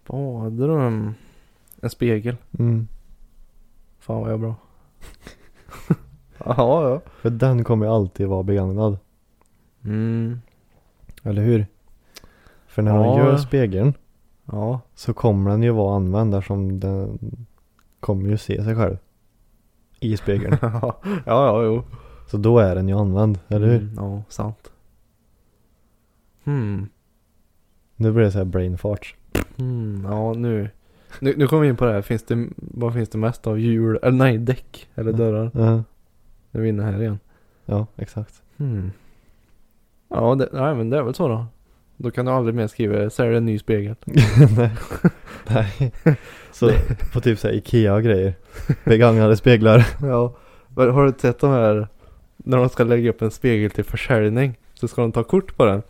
[0.05, 1.13] Badrum.
[1.81, 2.37] En spegel.
[2.59, 2.87] Mm.
[4.01, 4.55] Fan vad jag är bra.
[6.45, 7.01] Jaha, ja.
[7.21, 8.97] För den kommer ju alltid vara begagnad.
[9.83, 10.41] Mm.
[11.23, 11.67] Eller hur?
[12.67, 13.03] För när Ja.
[13.03, 13.93] de gör spegeln
[14.45, 14.79] Ja.
[14.95, 17.19] så kommer den ju vara använd eftersom den
[17.99, 18.97] kommer ju se sig själv.
[19.99, 20.57] I spegeln.
[20.61, 21.83] ja, ja, jo.
[22.27, 23.81] så då är den ju använd, eller hur?
[23.81, 24.71] Mm, ja, sant.
[26.43, 26.89] Hmm.
[27.95, 29.15] Nu blir det så här brain farts.
[29.57, 30.69] Hmm, ja nu.
[31.19, 32.01] Nu, nu kommer vi in på det här.
[32.01, 33.59] Finns det, vad finns det mest av?
[33.59, 33.99] Hjul?
[34.01, 34.89] Eller nej, däck.
[34.95, 35.51] Eller dörrar.
[35.53, 35.83] Ja,
[36.51, 37.19] Nu är vi inne här igen.
[37.65, 38.41] ja exakt.
[38.57, 38.91] Hmm.
[40.09, 41.45] Ja, det, nej men det är väl så då.
[41.97, 43.95] Då kan du aldrig mer skriva sälj en ny spegel.
[44.57, 44.71] Nej.
[45.47, 45.93] Nej.
[46.51, 46.71] Så
[47.13, 48.33] på typ såhär Ikea och grejer.
[48.85, 49.87] Begagnade speglar.
[50.01, 50.35] Ja.
[50.75, 51.87] Men har du sett de här?
[52.37, 54.57] När de ska lägga upp en spegel till försäljning.
[54.73, 55.81] Så ska de ta kort på den.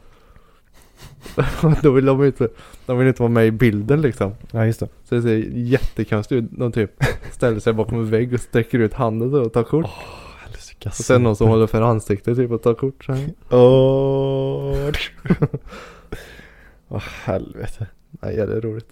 [1.81, 2.49] Då vill de inte,
[2.85, 4.35] de vill inte vara med i bilden liksom.
[4.51, 4.87] Ja just det.
[5.03, 6.49] Så det ser jättekonstigt ut.
[6.51, 6.91] De typ
[7.31, 9.89] ställer sig bakom en vägg och sträcker ut handen och tar kort.
[10.45, 10.89] Helsike.
[10.89, 13.29] och sen någon som håller för ansiktet typ och tar kort så här.
[13.49, 14.91] Åh.
[16.87, 17.87] Åh helvete.
[18.09, 18.89] Nej, ja, det är roligt.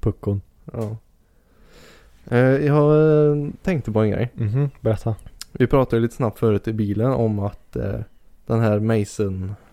[0.00, 0.40] Puckon.
[0.72, 0.96] Ja.
[2.30, 2.92] Eh, jag
[3.30, 4.30] eh, tänkte på en grej.
[4.34, 5.14] Mhm, berätta.
[5.52, 8.00] Vi pratade lite snabbt förut i bilen om att eh,
[8.46, 8.80] den här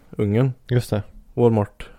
[0.10, 1.04] Mason-ungen, Just det.
[1.34, 1.90] Walmart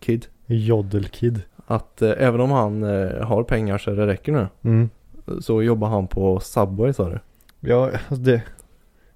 [0.00, 1.42] Kid, Jodelkid.
[1.66, 4.48] att eh, även om han eh, har pengar så det räcker nu.
[4.62, 4.90] Mm.
[5.40, 7.18] Så jobbar han på Subway sa du?
[7.60, 8.42] Ja, alltså det.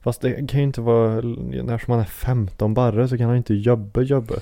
[0.01, 3.55] Fast det kan ju inte vara, när man är 15 barre så kan han inte
[3.55, 4.35] jobba jobba.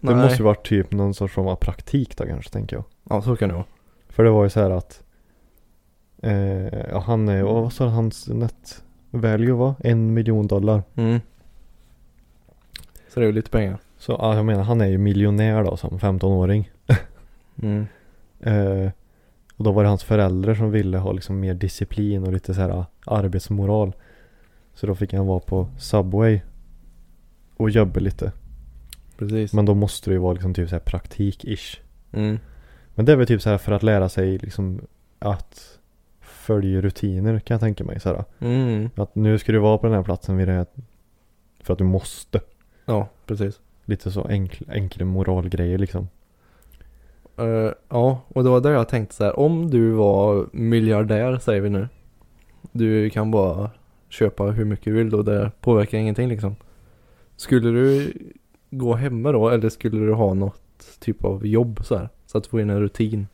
[0.00, 2.84] Det måste ju vara typ någon sorts form av praktik då kanske tänker jag.
[3.08, 3.64] Ja, så kan det vara.
[4.08, 5.02] För det var ju så här att
[6.22, 9.74] eh, ja, han är, vad sa hans net value var?
[9.80, 10.82] En miljon dollar.
[10.94, 11.20] Mm.
[13.14, 13.78] Så det är ju lite pengar.
[13.98, 16.70] Så ja, jag menar han är ju miljonär då som 15-åring.
[17.62, 17.86] Mm.
[18.40, 18.90] Eh,
[19.56, 22.60] och då var det hans föräldrar som ville ha liksom mer disciplin och lite så
[22.60, 23.92] här arbetsmoral.
[24.74, 26.40] Så då fick han vara på Subway
[27.56, 28.32] och jobba lite.
[29.16, 29.52] Precis.
[29.52, 31.78] Men då måste det ju vara liksom typ så här praktik-ish.
[32.12, 32.38] Mm.
[32.94, 34.80] Men det är väl typ så här för att lära sig liksom
[35.18, 35.78] att
[36.20, 38.00] följa rutiner kan jag tänka mig.
[38.00, 38.24] Så här.
[38.40, 38.90] Mm.
[38.94, 40.66] Att nu ska du vara på den här platsen vid det här
[41.60, 42.40] för att du måste.
[42.90, 43.60] Ja, precis.
[43.84, 46.08] Lite så enkl, enkla moralgrejer liksom.
[47.36, 49.38] Eh, ja, och det var där jag tänkte så här.
[49.38, 51.88] Om du var miljardär säger vi nu.
[52.72, 53.70] Du kan bara
[54.08, 56.56] köpa hur mycket du vill och det påverkar ingenting liksom.
[57.36, 58.12] Skulle du
[58.70, 62.08] gå hemma då eller skulle du ha något typ av jobb så här?
[62.26, 63.26] Så att du får in en rutin.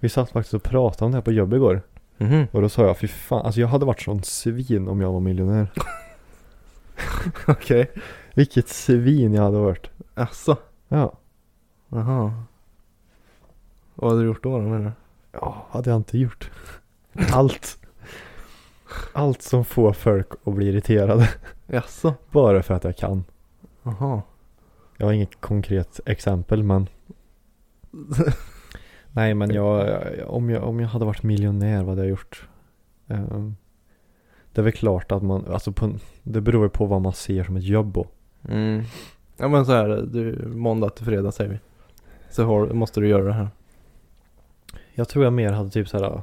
[0.00, 1.82] Vi satt faktiskt och pratade om det här på jobb igår.
[2.18, 2.46] Mhm.
[2.52, 5.20] Och då sa jag, fy fan, alltså jag hade varit sån svin om jag var
[5.20, 5.72] miljonär.
[7.46, 7.90] Okej.
[8.34, 9.90] Vilket svin jag hade varit.
[10.14, 10.56] Asså?
[10.88, 11.12] Ja.
[11.88, 12.42] Jaha.
[13.94, 14.92] Vad hade du gjort då, då menar du?
[15.32, 16.50] Ja, hade jag inte gjort.
[17.32, 17.78] Allt.
[19.12, 21.28] Allt som får folk att bli irriterade.
[21.66, 22.14] Jaså?
[22.30, 23.24] Bara för att jag kan.
[23.82, 24.22] Jaha.
[24.96, 26.88] Jag har inget konkret exempel men.
[29.12, 32.48] Nej men jag, om jag, om jag hade varit miljonär vad hade jag gjort?
[33.08, 33.56] Ehm,
[34.52, 35.90] det är väl klart att man, alltså på,
[36.22, 38.06] det beror ju på vad man ser som ett jobb då.
[38.48, 38.82] Mm.
[39.36, 41.58] Ja men så här, du, måndag till fredag säger vi.
[42.30, 43.48] Så har, måste du göra det här.
[44.94, 46.22] Jag tror jag mer hade typ så här.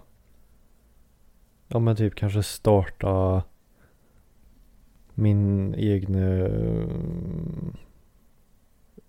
[1.68, 3.44] Ja men typ kanske starta
[5.14, 6.52] min egen eh,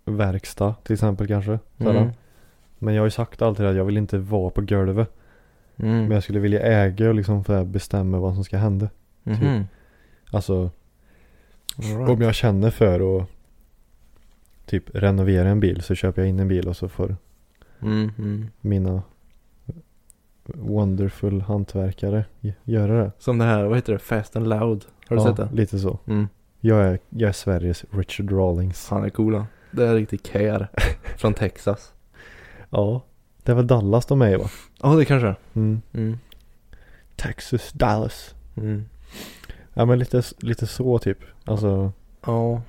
[0.04, 1.58] verkstad till exempel kanske.
[1.78, 2.10] Mm.
[2.78, 5.16] Men jag har ju sagt alltid att jag vill inte vara på golvet.
[5.76, 5.98] Mm.
[5.98, 8.88] Men jag skulle vilja äga och liksom för att bestämma vad som ska hända.
[9.22, 9.66] Mhm.
[10.30, 10.70] Alltså
[11.78, 13.28] All om jag känner för att
[14.66, 17.16] typ renovera en bil så köper jag in en bil och så får
[17.82, 18.48] Mm, mm.
[18.60, 19.02] mina
[20.44, 22.24] wonderful hantverkare
[22.64, 23.12] göra det.
[23.18, 23.98] Som det här, vad heter det?
[23.98, 24.84] Fast and loud.
[25.08, 25.48] Har du ja, sett det?
[25.52, 25.98] lite så.
[26.06, 26.28] Mm.
[26.60, 28.88] Jag är, jag är Sveriges Richard Rawlings.
[28.88, 29.46] Han är cool han.
[29.70, 30.68] Det är riktigt care.
[31.16, 31.92] Från Texas.
[32.70, 33.02] Ja.
[33.42, 34.50] Det är väl Dallas de är i va?
[34.82, 35.36] Ja det kanske är.
[35.54, 35.82] Mm.
[35.92, 36.18] Mm.
[37.16, 38.34] Texas, Dallas.
[39.74, 41.18] Ja men lite, lite så typ.
[41.44, 41.92] Alltså.
[42.26, 42.62] Ja.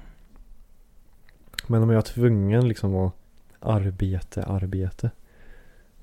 [1.68, 3.14] Men om jag är tvungen liksom att
[3.60, 5.10] arbete, arbete.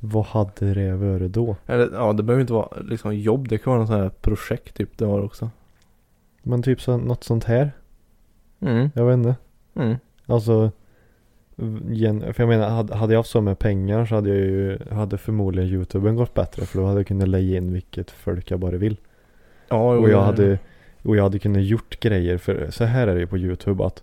[0.01, 1.57] Vad hade det varit då?
[1.67, 3.49] Eller ja, det behöver inte vara liksom jobb.
[3.49, 4.99] Det kan vara något sånt här projekt typ.
[4.99, 5.51] Det har också.
[6.43, 7.73] Men typ så, något sånt här.
[8.61, 8.91] Mm.
[8.95, 9.37] Jag vet inte.
[9.75, 9.97] Mm.
[10.27, 10.71] Alltså.
[11.89, 14.79] gen- För jag menar, hade, hade jag haft så med pengar så hade jag ju,
[14.91, 16.67] hade förmodligen YouTuben gått bättre.
[16.67, 18.97] För då hade jag kunnat lägga in vilket folk jag bara vill.
[19.69, 20.59] Ja, jo, Och jag hade,
[21.09, 24.03] och jag hade kunnat gjort grejer för, så här är det ju på YouTube att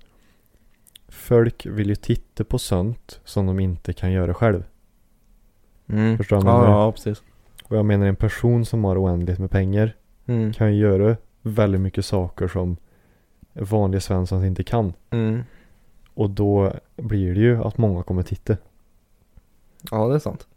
[1.07, 4.63] Folk vill ju titta på sånt som de inte kan göra själv.
[5.87, 6.17] Mm.
[6.17, 7.23] Förstår du Ja, ja, precis.
[7.63, 9.95] Och jag menar en person som har oändligt med pengar
[10.27, 10.53] Mm.
[10.53, 12.77] kan ju göra väldigt mycket saker som
[13.53, 14.93] vanliga Svensson inte kan.
[15.09, 15.43] Mm.
[16.13, 18.57] Och då blir det ju att många kommer titta.
[19.91, 20.47] Ja, det är sant.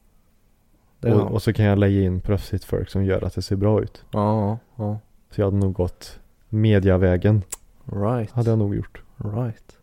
[1.01, 3.43] Det är Och, och så kan jag lägga in proffsigt folk som gör att det
[3.43, 4.05] ser bra ut.
[4.11, 4.99] Ja, ja.
[5.31, 7.43] Så jag hade nog gått mediavägen.
[7.85, 8.31] Right.
[8.31, 9.03] Hade jag nog gjort.
[9.17, 9.79] Right.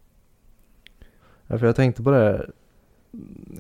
[1.47, 2.49] Ja, för jag tänkte på det.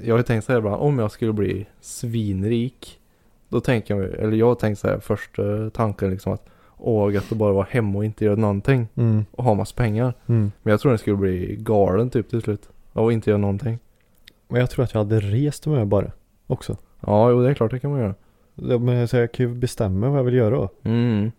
[0.01, 0.81] Jag har ju tänkt så här ibland.
[0.81, 2.99] Om jag skulle bli svinrik.
[3.49, 6.45] Då tänker jag, eller jag har tänkt så här första tanken liksom att.
[6.77, 8.87] Åh, att bara vara hemma och inte göra någonting.
[8.95, 9.25] Mm.
[9.31, 10.13] Och ha massa pengar.
[10.25, 10.51] Mm.
[10.63, 12.69] Men jag tror den skulle bli galen typ till slut.
[12.93, 13.79] Av att inte göra någonting.
[14.47, 16.11] Men jag tror att jag hade rest med bara.
[16.47, 16.77] Också.
[16.99, 18.15] Ja, jo det är klart det kan man göra.
[18.79, 20.69] Men så jag kan ju bestämma vad jag vill göra då.
[20.83, 21.31] Mm.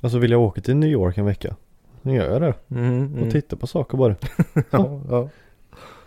[0.00, 1.56] Alltså vill jag åka till New York en vecka.
[2.02, 2.54] Då gör jag det.
[2.70, 3.30] Mm, Och mm.
[3.30, 4.16] titta på saker bara.
[4.70, 5.28] Ja, ja.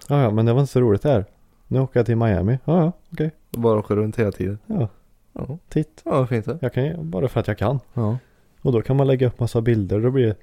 [0.08, 1.26] Ja, ja, men det var inte så roligt där.
[1.68, 2.60] Nu åker jag till Miami.
[2.66, 3.32] Ja, ja, okej.
[3.50, 4.58] Bara åka runt hela tiden.
[4.66, 4.88] Ja,
[5.34, 6.02] Ja, titt.
[6.06, 6.58] ja vad fint det.
[6.62, 7.80] Jag kan bara för att jag kan.
[7.94, 8.18] Ja.
[8.62, 10.00] Och då kan man lägga upp massa bilder.
[10.00, 10.36] Då blir det,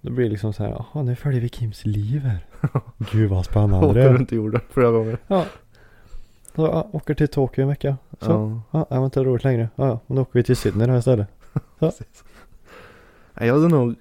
[0.00, 0.70] då blir det liksom så här.
[0.70, 2.46] Jaha, nu följer vi Kims liv här.
[3.12, 4.12] Gud vad spännande det är.
[4.12, 5.18] runt i jorden flera gånger.
[6.56, 7.96] Så, ja, åker till Tokyo en vecka.
[8.20, 8.30] Så.
[8.30, 8.60] Ja.
[8.78, 9.68] Ja, det var inte roligt längre.
[9.76, 11.28] Ja, ja, då åker vi till Sydney då istället.
[11.78, 11.92] Nej,
[13.40, 13.94] Jag hade nog,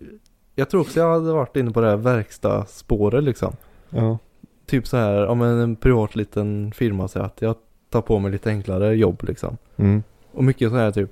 [0.56, 3.54] jag tror också jag hade varit inne på det här verkstadsspåret liksom.
[3.90, 4.18] Ja.
[4.66, 7.56] Typ så här, om en privat liten firma säger att jag
[7.90, 9.58] tar på mig lite enklare jobb liksom.
[9.78, 10.04] Mm.
[10.32, 11.12] Och mycket så här typ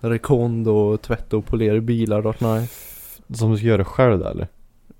[0.00, 2.70] rekond och tvätta och polera bilar och nej.
[3.34, 4.48] Som du ska göra själv där eller?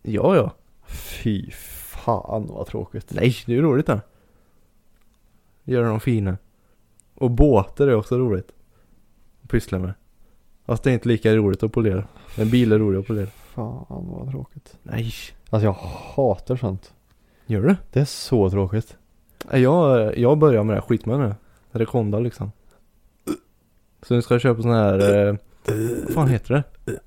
[0.03, 0.51] Ja, ja.
[0.87, 3.13] Fy fan vad tråkigt.
[3.15, 4.01] Nej, det är ju roligt det.
[5.65, 6.39] Göra dem fina.
[7.15, 8.53] Och båtar är också roligt.
[9.49, 9.95] Pyssla med.
[10.67, 12.05] Fast det är inte lika roligt att polera.
[12.37, 13.27] Men bil är roligt att polera.
[13.27, 14.77] Fan vad tråkigt.
[14.83, 15.13] Nej.
[15.51, 15.73] Alltså jag
[16.15, 16.93] hatar sånt.
[17.47, 17.77] Gör du?
[17.93, 18.97] Det är så tråkigt.
[19.53, 21.35] Jag, jag börjar med det här skitmö nu.
[21.71, 22.53] Rekonda liksom.
[24.03, 25.37] Så nu ska jag köpa sån här, eh,
[26.05, 26.99] vad fan heter det?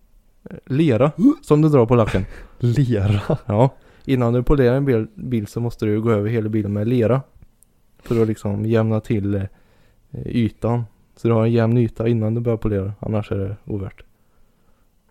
[0.66, 2.26] Lera, som du drar på lacken.
[2.60, 3.38] Lera.
[3.46, 3.70] Ja.
[4.06, 7.22] Innan du polerar en bil, bil så måste du gå över hela bilen med lera.
[8.00, 9.48] För att liksom jämna till eh,
[10.26, 10.84] ytan.
[11.16, 12.94] Så du har en jämn yta innan du börjar polera.
[13.00, 14.04] Annars är det ovärt.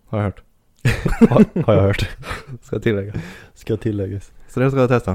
[0.05, 0.41] Har jag hört.
[1.29, 2.09] har, har jag hört.
[2.61, 3.13] Ska tillägga.
[3.53, 4.31] Ska tilläggas.
[4.47, 5.11] Så det ska jag testa.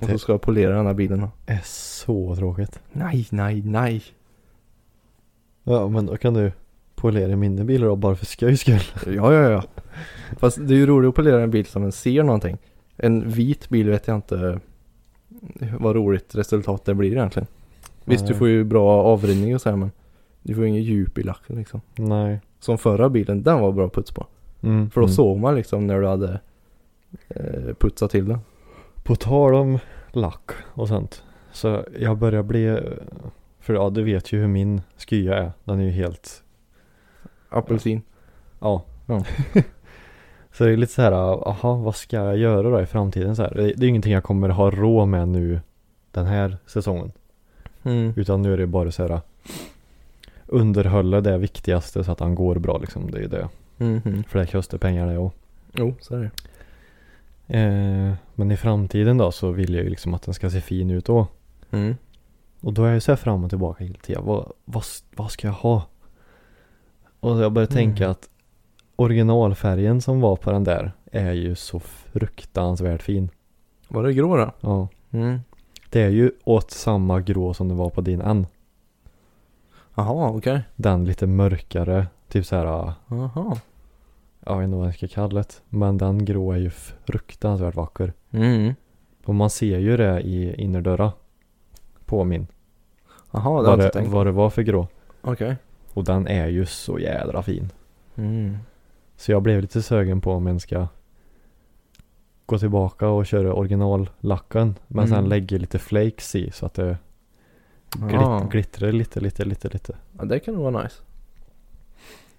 [0.00, 1.30] så Det- ska jag polera den här bilen då.
[1.46, 2.80] är så tråkigt.
[2.92, 4.02] Nej, nej, nej.
[5.64, 6.52] Ja men då kan du
[6.94, 8.80] polera mindre bilar då bara för skojs skull.
[9.06, 9.62] Ja, ja, ja.
[10.38, 12.58] Fast det är ju roligt att polera en bil som en ser någonting.
[12.96, 14.60] En vit bil vet jag inte
[15.78, 17.46] vad roligt resultat det blir egentligen.
[18.06, 19.90] Visst, du får ju bra avridning och så här men
[20.42, 21.80] du får ju ingen djup i lacken liksom.
[21.94, 22.40] Nej.
[22.60, 24.26] Som förra bilen, den var bra puts på.
[24.60, 24.90] Mm.
[24.90, 25.14] För då mm.
[25.14, 26.40] såg man liksom när du hade
[27.28, 28.38] eh, putsat till den.
[29.02, 29.78] På tal om
[30.12, 31.22] lack och sånt.
[31.52, 32.78] Så jag börjar bli,
[33.60, 35.52] för ja du vet ju hur min skya är.
[35.64, 36.42] Den är ju helt,
[37.48, 38.02] Apelsin.
[38.58, 38.84] ja.
[39.06, 39.24] Ja.
[40.52, 41.12] så det är lite så här,
[41.48, 43.54] aha vad ska jag göra då i framtiden så här.
[43.54, 45.60] Det, det är ju ingenting jag kommer ha råd med nu
[46.10, 47.12] den här säsongen.
[47.86, 48.12] Mm.
[48.16, 49.20] Utan nu är det bara så här
[50.46, 53.10] underhålla det viktigaste så att han går bra liksom.
[53.10, 53.48] Det är ju det.
[53.78, 54.24] Mhm.
[54.28, 55.34] För det kostar pengar det och.
[55.72, 56.30] Jo, så är det.
[57.58, 60.90] Eh, men i framtiden då så vill jag ju liksom att den ska se fin
[60.90, 61.26] ut då.
[61.70, 61.96] Mm.
[62.60, 64.24] Och då är jag så här fram och tillbaka hela tiden.
[64.24, 64.84] Vad, vad,
[65.16, 65.82] vad ska jag ha?
[67.20, 68.10] Och jag började tänka Mm.
[68.10, 68.28] att
[68.96, 73.30] originalfärgen som var på den där är ju så fruktansvärt fin.
[73.88, 74.52] Var det grå då?
[74.60, 74.88] Ja.
[75.10, 75.40] Mm.
[75.90, 78.46] Det är ju åt samma grå som det var på din N.
[79.94, 80.62] Jaha, okej.
[80.76, 83.56] Den lite mörkare, typ så här, Jaha.
[84.40, 85.54] jag vet inte vad jag ska kalla det.
[85.68, 88.12] Men den grå är ju fruktansvärt vacker.
[88.30, 88.74] Mm.
[89.24, 91.12] Och man ser ju det i innerdörra.
[92.04, 92.46] På min.
[93.30, 94.88] Jaha, det har jag inte tänkt vad det var för grå.
[95.20, 95.56] Okej.
[95.92, 97.70] Och den är ju så jädra fin.
[98.16, 98.58] Mm.
[99.16, 100.86] Så jag blev lite sugen på om en ska
[102.46, 104.74] gå tillbaka och köra originallacken.
[104.86, 105.16] Men Mm.
[105.18, 106.96] sen lägga lite flakes i så att det
[108.02, 108.38] Ah.
[108.38, 109.96] glit, glittrar lite, lite, lite, lite.
[110.18, 111.02] Ja, det kan nog vara nice.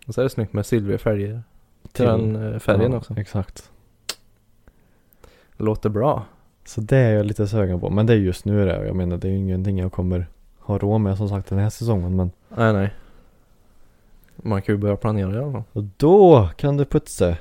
[0.08, 1.42] Och så är det snyggt med silverfärger.
[1.84, 3.14] Till Till- den eh, färgen ja, också.
[3.20, 3.72] Exakt.
[5.58, 6.26] Låter bra.
[6.66, 7.90] Så det är jag lite sugen på.
[7.90, 8.86] Men det är just nu det.
[8.88, 10.28] Jag menar det är ju ingenting jag kommer
[10.60, 12.16] ha råd med som sagt den här säsongen.
[12.16, 12.94] Men Nej, nej.
[14.36, 15.64] Man kan ju börja planera i alla fall.
[15.74, 17.38] och då kan du putsa.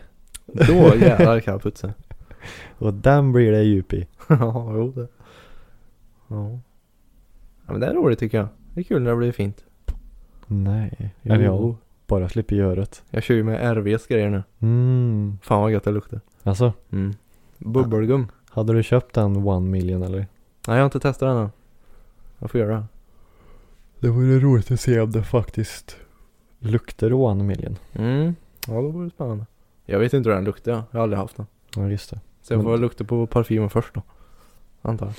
[0.46, 1.92] Då jävlar kan jag putsa.
[2.78, 4.06] Och den blir det djup i.
[4.28, 5.08] ja, jo det.
[6.28, 6.50] Ja.
[7.66, 7.72] ja.
[7.72, 8.48] men det är roligt tycker jag.
[8.74, 9.64] Det är kul när det blir fint.
[10.46, 11.14] Nej.
[11.22, 11.76] Eller jag
[12.06, 13.02] bara slipper göra det.
[13.10, 14.42] Jag kör ju med RVs grejer nu.
[14.60, 15.38] Mm.
[15.42, 16.20] Fan vad gött det luktar.
[16.42, 16.72] Alltså.
[16.92, 17.14] Mm.
[17.58, 18.28] Bubbelgum.
[18.50, 20.18] Hade du köpt den one million eller?
[20.18, 20.26] Nej
[20.66, 21.50] jag har inte testat den än.
[22.38, 22.84] Jag får göra det.
[24.00, 25.96] Det vore roligt att se om det faktiskt
[26.58, 27.78] luktar one million.
[27.92, 28.34] Mm.
[28.66, 29.46] Ja då vore det spännande.
[29.84, 30.72] Jag vet inte hur den luktar.
[30.72, 31.46] Jag har aldrig haft den.
[31.76, 32.20] Ja just det.
[32.46, 34.02] Så jag får väl lukta på parfymen först då.
[34.82, 35.14] Antar jag.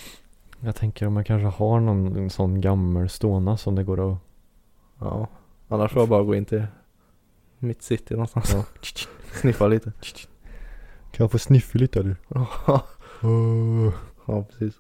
[0.68, 4.18] Jag tänker om man kanske har någon en sån gammal ståna som det går att...
[5.00, 5.28] Ja.
[5.68, 6.66] Annars får jag bara gå in till
[7.60, 8.54] mitt city någonstans.
[8.54, 8.64] Ja.
[9.42, 9.92] Sniffa lite.
[11.12, 12.16] Kan jag få sniffa lite eller?
[12.28, 12.84] Ja.
[14.26, 14.76] ja precis.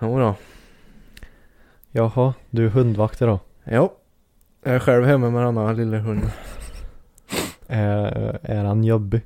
[0.00, 0.34] Jo då.
[1.90, 3.40] Jaha, du är hundvakt då?
[3.64, 3.92] Ja.
[4.62, 6.30] Jag är själv hemma med den här lilla hunden.
[7.66, 9.22] Är, är han jobbig?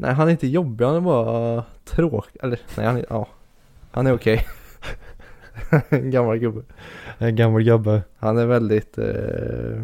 [0.00, 2.40] Nej han är inte jobbig, han är bara tråkig.
[2.42, 3.28] Eller nej han är, ja.
[3.90, 4.46] Han är okej.
[5.88, 6.62] En gammal gubbe.
[7.18, 8.02] En gammal gubbe?
[8.18, 9.82] Han är väldigt, eh,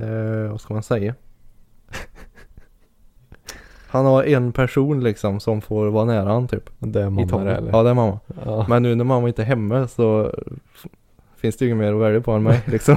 [0.00, 1.14] eh, vad ska man säga?
[3.88, 6.70] Han har en person liksom som får vara nära han typ.
[6.78, 7.72] Det är mamma det eller?
[7.72, 8.20] Ja det är mamma.
[8.44, 8.66] Ja.
[8.68, 10.34] Men nu när mamma inte är hemma så
[11.42, 12.96] finns det ju inget mer att välja på än mig liksom.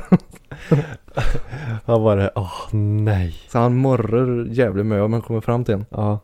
[1.85, 3.35] Han bara, åh nej.
[3.49, 5.85] Så han morrar jävligt med om man kommer fram till en.
[5.89, 6.19] Ja,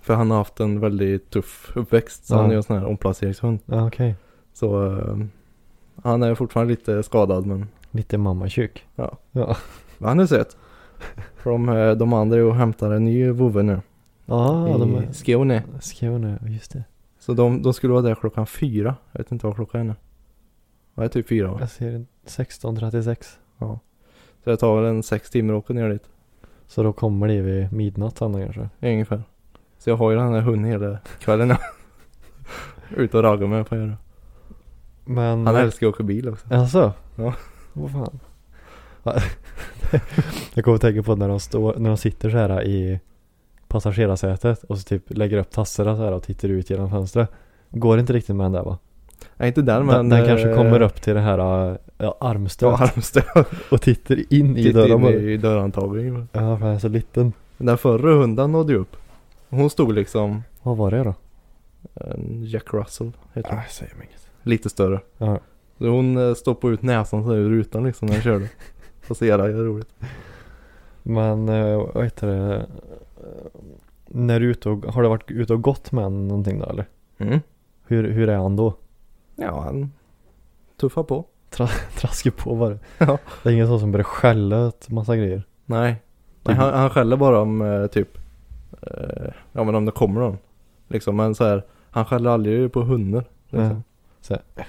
[0.00, 2.26] För han har haft en väldigt tuff uppväxt.
[2.26, 2.38] Så Ja.
[2.38, 3.58] han är ju en sån här omplaceringshund.
[3.66, 4.14] ja okej.
[4.52, 5.16] Så eh,
[6.02, 8.86] han är fortfarande lite skadad men Lite mammatjuk.
[8.96, 9.16] Ja.
[9.32, 9.56] Ja.
[9.98, 10.56] men han är söt.
[11.36, 13.80] För de, eh, de andra är och hämtar en ny vovve nu.
[14.26, 15.12] Ja, I de är...
[15.12, 15.62] Skåne.
[15.80, 16.84] Skåne, just det.
[17.18, 18.94] Så de, de skulle vara där klockan fyra.
[19.12, 19.94] Jag vet inte vad klockan är nu.
[20.98, 21.56] Det är typ fyra va?
[21.60, 23.16] Jag ser en 16.36.
[23.58, 23.78] Ja.
[24.44, 26.08] Så det tar väl en sex timmar att åka ner dit.
[26.66, 28.68] Så då kommer det vid midnatt han kanske.
[28.80, 29.22] Ungefär.
[29.78, 31.56] Så jag har ju den här hunden hela kvällen.
[32.96, 33.96] Ut och ragga med på göra.
[35.04, 35.46] Men...
[35.46, 36.54] Han älskar att åka bil också.
[36.54, 36.92] Alltså?
[37.16, 37.34] Ja.
[37.72, 38.20] Vad fan.
[39.02, 39.20] Ja.
[40.54, 43.00] jag kommer att tänka på när de, står, när de sitter så här i
[43.68, 47.30] passagerarsätet och så typ lägger upp tassarna så här och tittar ut genom fönstret.
[47.70, 48.78] Går inte riktigt med den där va?
[49.36, 49.96] Nej inte den men.
[49.96, 51.38] den den kanske eh, kommer upp till det här
[51.98, 53.24] ja, armstöt Ja armstöd.
[53.70, 55.12] och tittar in i Titta dörren in bara.
[55.12, 56.28] i dörrantagningen.
[56.32, 57.32] Ja, för han är så liten.
[57.58, 58.96] Den förra hunden nådde ju upp.
[59.48, 61.14] Hon stod liksom Vad var det då?
[62.44, 63.60] Jack Russell heter hon.
[63.70, 64.30] säger mig inget.
[64.42, 65.00] Lite större.
[65.18, 65.38] Ja.
[65.78, 68.48] Så hon eh, stoppade ut näsan så ur rutan liksom när jag körde.
[69.08, 69.88] Och så jävla roligt.
[71.02, 72.56] Men eh, vad heter det?
[72.56, 72.62] Eh,
[74.08, 76.86] När du är ute och, har du varit ute och gått med någonting då eller?
[77.18, 77.38] Mm.
[77.86, 78.74] Hur, hur är han då?
[79.40, 79.92] Ja han
[80.80, 81.24] tuffar på.
[81.50, 82.78] tra- traskar på bara.
[82.98, 83.18] Ja.
[83.42, 85.42] Det är ingen sån som börjar skälla ett massa grejer.
[85.66, 85.96] Nej.
[86.44, 88.18] Nej han, han skäller bara om eh, typ
[88.82, 90.38] eh, Ja men om det kommer någon.
[90.88, 91.62] Liksom men så här.
[91.90, 93.24] Han skäller aldrig på hundar.
[93.48, 93.68] Liksom.
[93.68, 93.76] Nej.
[94.20, 94.66] Så, här,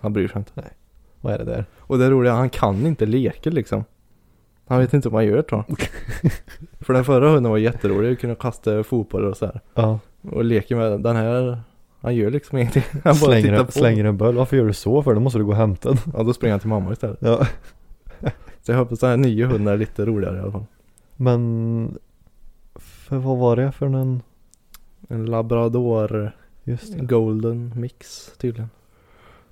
[0.00, 0.52] Han bryr sig inte.
[1.20, 1.64] vad är det där?
[1.78, 3.84] Och det roliga, han kan inte leka liksom.
[4.66, 5.78] Han vet inte vad han gör tror jag.
[6.80, 9.60] För den förra hunden var jätterolig, kunde kasta fotboll och så här.
[9.74, 11.00] Ja, Och leker med.
[11.00, 11.60] Den här,
[12.00, 12.82] han gör liksom ingenting.
[12.92, 13.72] Han bara slänger, tittar en, på.
[13.72, 14.34] slänger en boll.
[14.34, 15.14] Varför gör du så för?
[15.14, 15.98] Då måste du gå och hämta den.
[16.14, 17.18] Ja då springer han till mamma istället.
[17.20, 17.46] Ja.
[18.62, 20.64] Så jag hoppas den här nya hunden är lite roligare i alla fall.
[21.16, 21.98] Men,
[22.74, 24.22] för vad var det för en?
[25.08, 26.32] En labrador
[26.64, 27.04] Just det.
[27.04, 28.70] golden mix tydligen.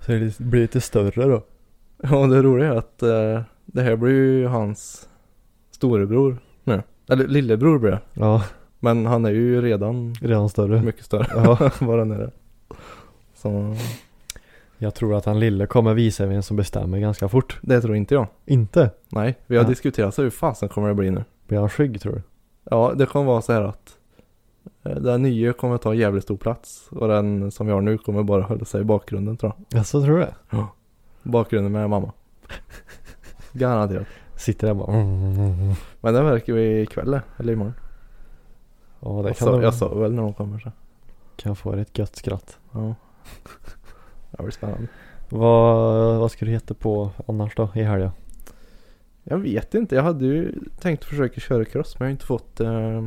[0.00, 1.42] Så det blir lite större då?
[2.02, 5.08] Ja det roliga är att eh, det här blir ju hans
[5.70, 6.82] storebror nu.
[7.08, 8.00] Eller lillebror blir det.
[8.14, 8.44] Ja,
[8.80, 10.82] Men han är ju redan redan större.
[10.82, 11.26] mycket större.
[11.34, 11.70] Ja.
[11.80, 12.30] vad den är.
[13.34, 13.76] Så
[14.78, 17.58] Jag tror att han lille kommer visa vem som bestämmer ganska fort.
[17.62, 18.26] det tror inte jag.
[18.46, 18.90] Inte?
[19.08, 19.68] Nej, vi har Ja.
[19.68, 21.24] diskuterat så hur fasen kommer det bli nu.
[21.46, 22.22] Blir han skygg tror du?
[22.70, 23.96] Ja, det kommer vara så här att
[24.84, 28.22] eh, den nya kommer ta jävligt stor plats och den som vi har nu kommer
[28.22, 29.78] bara hålla sig i bakgrunden tror jag.
[29.78, 30.34] Ja, så tror du det?
[31.22, 32.12] Bakgrunden med mamma.
[33.52, 34.06] Garanterat.
[34.36, 34.92] Sitter där bara.
[36.00, 37.74] Men den verkar vi ikväll eller imorgon.
[39.00, 40.72] Ja, det Jag kan sa, det jag sa väl när de kommer så.
[41.36, 42.58] Kan få ett gött skratt.
[42.72, 42.94] Ja.
[44.30, 44.88] Det blir spännande.
[45.28, 48.10] Vad, vad ska du heta på annars då i helgen?
[49.24, 52.60] Jag vet inte, jag hade ju tänkt försöka köra cross men jag har inte fått
[52.60, 53.02] eh,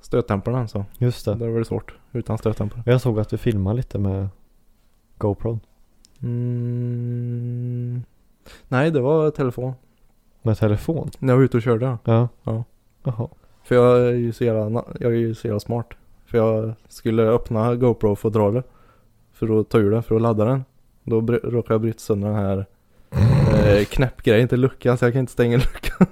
[0.00, 0.84] stötdämparna än så.
[0.98, 1.34] Just det.
[1.34, 2.82] Det var väl svårt utan stötdämpare.
[2.86, 4.28] Jag såg att du filmade lite med
[5.18, 5.60] GoPro.
[6.22, 8.02] Mm.
[8.68, 9.72] Nej, det var telefon.
[10.42, 11.10] Med telefon?
[11.18, 11.98] När jag var ute och körde.
[12.04, 12.28] Ja.
[12.42, 12.64] Ja.
[13.02, 13.28] Jaha.
[13.70, 15.86] För jag är ju så jävla, jag är ju så jävla smart.
[16.26, 18.64] För jag skulle öppna GoPro-fodralet.
[19.32, 20.64] För att ta ur den, för att ladda den.
[21.04, 22.66] Då råkade jag bryta sönder den här
[23.78, 26.06] eh, knäppgrejen till luckan så jag kan inte stänga luckan.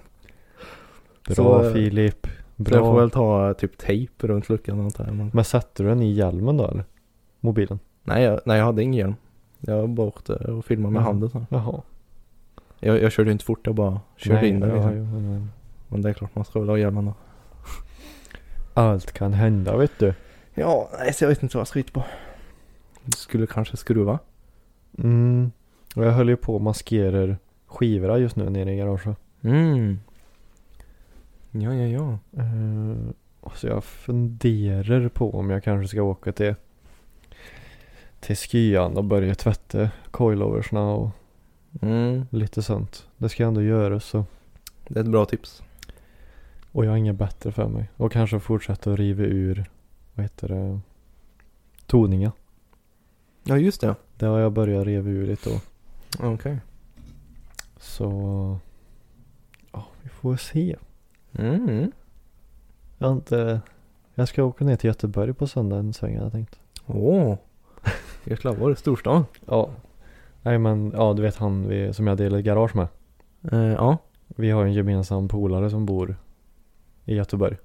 [1.27, 2.27] Bra Så, eh, Filip.
[2.27, 3.01] Så jag får Bra.
[3.01, 5.13] väl ta typ tejp runt luckan sånt där.
[5.15, 5.31] Men...
[5.35, 6.85] Men sätter du den i hjälmen då eller?
[7.41, 7.79] Mobilen?
[8.05, 9.15] Nej, jag, nej, jag hade ingen hjälm.
[9.61, 11.05] Jag bara åkte och filmade med Ja.
[11.05, 11.47] handen så.
[11.51, 11.81] Jaha.
[12.81, 14.97] Jag, jag körde inte fort, jag bara körde Nej, in den ja, liksom.
[14.97, 15.51] jo, men-
[15.89, 17.15] Men det är klart man ska väl ha hjälmen då.
[18.79, 20.15] Allt kan hända vet du.
[20.55, 22.05] Ja, nej så jag vet inte vad jag ska på.
[23.05, 24.19] Du skulle kanske skruva.
[24.99, 25.53] Mm.
[25.97, 29.17] Och jag höll ju på och maskerar skivorna just nu nere i garaget.
[29.43, 29.99] Mm.
[31.51, 32.19] Ja, ja, ja.
[32.43, 32.97] Uh,
[33.55, 36.55] så jag funderar på om jag kanske ska åka till
[38.21, 41.11] till skyan och börja tvätta coiloversna och
[41.81, 42.27] Mm.
[42.31, 43.07] lite sånt.
[43.17, 44.25] Det ska jag ändå göra så.
[44.89, 45.63] Det är ett bra tips.
[46.73, 47.91] Och jag har inget bättre för mig.
[47.97, 49.71] Och kanske fortsätta att riva ur,
[50.15, 50.81] vad heter det,
[51.87, 52.33] toningen.
[53.45, 53.95] Ja, just det.
[54.17, 55.63] Det har jag börjat riva ur lite och
[56.21, 56.59] Okej.
[57.77, 58.59] så,
[59.73, 60.77] ja vi får se.
[61.33, 61.93] Mm.
[62.99, 63.61] Jag har inte,
[64.15, 66.61] jag ska åka ner till Göteborg på söndag en sväng hade jag tänkt.
[66.87, 67.37] Åh.
[68.25, 69.25] Jäklar, var det storstan?
[69.47, 69.71] Ja.
[70.43, 72.89] Nej men, ja du vet han vi, som jag delar garage med.
[73.53, 73.99] Eh, ja.
[74.27, 76.17] Vi har en gemensam polare som bor
[77.09, 77.57] i Göteborg.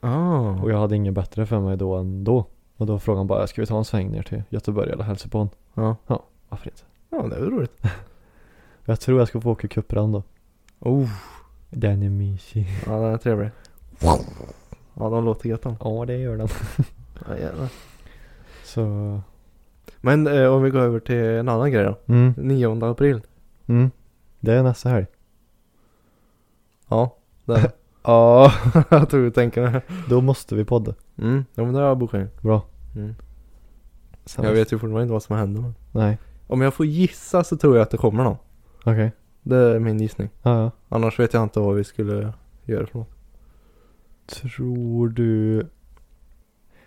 [0.00, 0.50] Ah.
[0.62, 2.46] Och jag hade inget bättre för mig då än då.
[2.76, 5.28] Och då frågade han bara, ska vi ta en sväng ner till Göteborg eller hälsa
[5.28, 5.54] på honom?
[6.06, 6.22] Ja.
[6.48, 6.82] Varför inte?
[7.10, 7.82] Ja, det är väl roligt.
[8.84, 10.22] Jag tror jag ska få åka cupran då.
[10.80, 11.08] Oh.
[11.70, 12.66] Den är mysig.
[12.86, 13.50] Ja, den är trevlig.
[14.00, 14.18] Ja,
[14.94, 15.76] de låter gött de.
[15.80, 16.48] Ja det gör den.
[17.28, 17.68] Ja, jävlar.
[18.64, 19.20] Så,
[20.00, 22.12] Men eh, om vi går över till en annan grej då.
[22.12, 23.20] mm, 9 april.
[23.66, 23.90] mm.
[24.40, 25.06] Det är nästa helg.
[26.88, 27.72] Ja, det.
[28.04, 28.52] Ja.
[28.90, 29.82] jag tog ut tänka.
[30.08, 30.94] Då måste vi podda.
[31.18, 32.42] Mm, ja men det har jag bokat.
[32.42, 32.62] Bra.
[32.96, 33.14] Mm.
[34.36, 35.74] Jag vet ju fortfarande inte vad som händer men.
[35.92, 36.18] Nej.
[36.46, 38.36] Om jag får gissa så tror jag att det kommer någon.
[38.84, 39.12] Okej.
[39.42, 40.28] Det är min gissning.
[40.42, 40.70] Ja, ja.
[40.88, 42.32] Annars vet jag inte vad vi skulle
[42.64, 43.10] göra för något.
[44.26, 45.62] Tror du...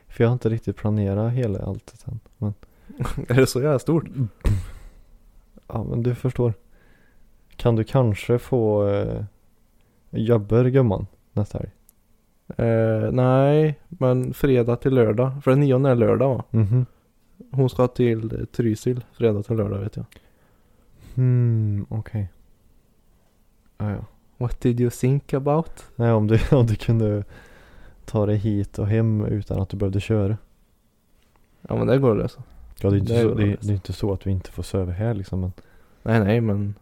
[0.07, 2.20] För jag har inte riktigt planerat hela allt än.
[2.38, 2.53] Men,
[3.28, 4.05] är det så jävla stort?
[5.68, 6.53] ja men du förstår.
[7.55, 9.24] Kan du kanske få eh,
[10.10, 11.72] jobbar gumman nästa helg?
[12.58, 15.43] Eh, nej, men fredag till lördag.
[15.43, 16.43] För den nionde är lördag va?
[16.51, 16.86] Mhm.
[17.51, 20.05] Hon ska till Trysil fredag till lördag vet jag.
[21.16, 22.30] Hmm, okej.
[23.78, 24.05] Ja, ja.
[24.38, 25.86] What did you think about?
[25.95, 27.24] Nej om du, om du kunde
[28.05, 30.38] ta dig hit och hem utan att du behövde köra.
[31.62, 32.43] Ja men det går att lösa.
[32.82, 34.51] Ja, det är inte, Det så, det, är, det är inte så att vi inte
[34.51, 35.39] får söva här liksom.
[35.41, 35.51] Men
[36.03, 36.76] Nej nej men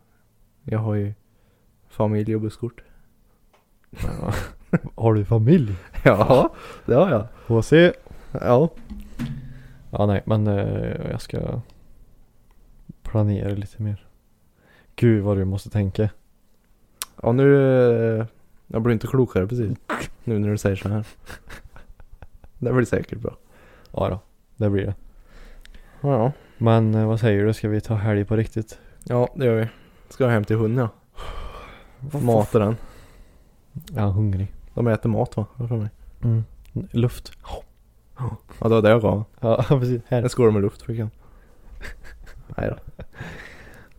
[0.64, 1.14] jag har ju
[1.88, 2.84] familj och busskort.
[4.04, 4.34] Ja.
[4.96, 5.76] Har du familj?
[6.04, 6.54] Ja,
[6.86, 7.28] det har jag.
[7.48, 7.74] HC?
[8.32, 8.70] Ja.
[9.92, 11.62] Ja nej men eh, jag ska
[13.04, 14.06] planera lite mer.
[14.96, 16.10] Gud vad du måste tänka.
[17.24, 17.56] Ja nu,
[18.20, 18.26] eh,
[18.68, 19.78] jag blir inte klokare precis.
[20.24, 21.06] Nu när du säger så här.
[22.60, 23.38] Det blir säkert bra.
[23.92, 24.20] Ja då,
[24.56, 24.96] det blir det.
[26.02, 28.80] Ja, Men eh, vad säger du, ska vi ta helg på riktigt?
[29.04, 29.68] ja det gör vi.
[30.10, 30.88] Ska jag hem till hunden
[32.12, 32.20] ja.
[32.20, 32.76] Mata den.
[33.96, 34.54] Är hungrig.
[34.74, 35.46] De äter mat va?
[35.58, 35.90] För mig.
[36.24, 36.44] Mm.
[36.92, 37.32] Luft.
[38.60, 39.24] Ja det var det jag gav.
[39.40, 40.02] Ja precis.
[40.08, 40.24] Här.
[40.24, 41.10] En skål med luft fick han.
[42.58, 43.04] Nej då.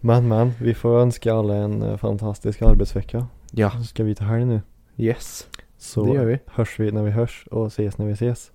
[0.00, 3.26] Men men, vi får önska alla en eh, fantastisk arbetsvecka.
[3.50, 3.70] Ja.
[3.70, 4.60] Så ska vi ta helg nu.
[4.96, 5.46] Yes.
[5.78, 6.38] Så Det gör vi.
[6.46, 8.50] hörs vi när vi hörs och ses när vi ses.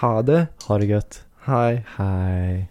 [0.00, 0.46] Ha det.
[0.66, 1.24] Ha det gött.
[1.42, 1.86] Hej.
[1.96, 2.70] Hej.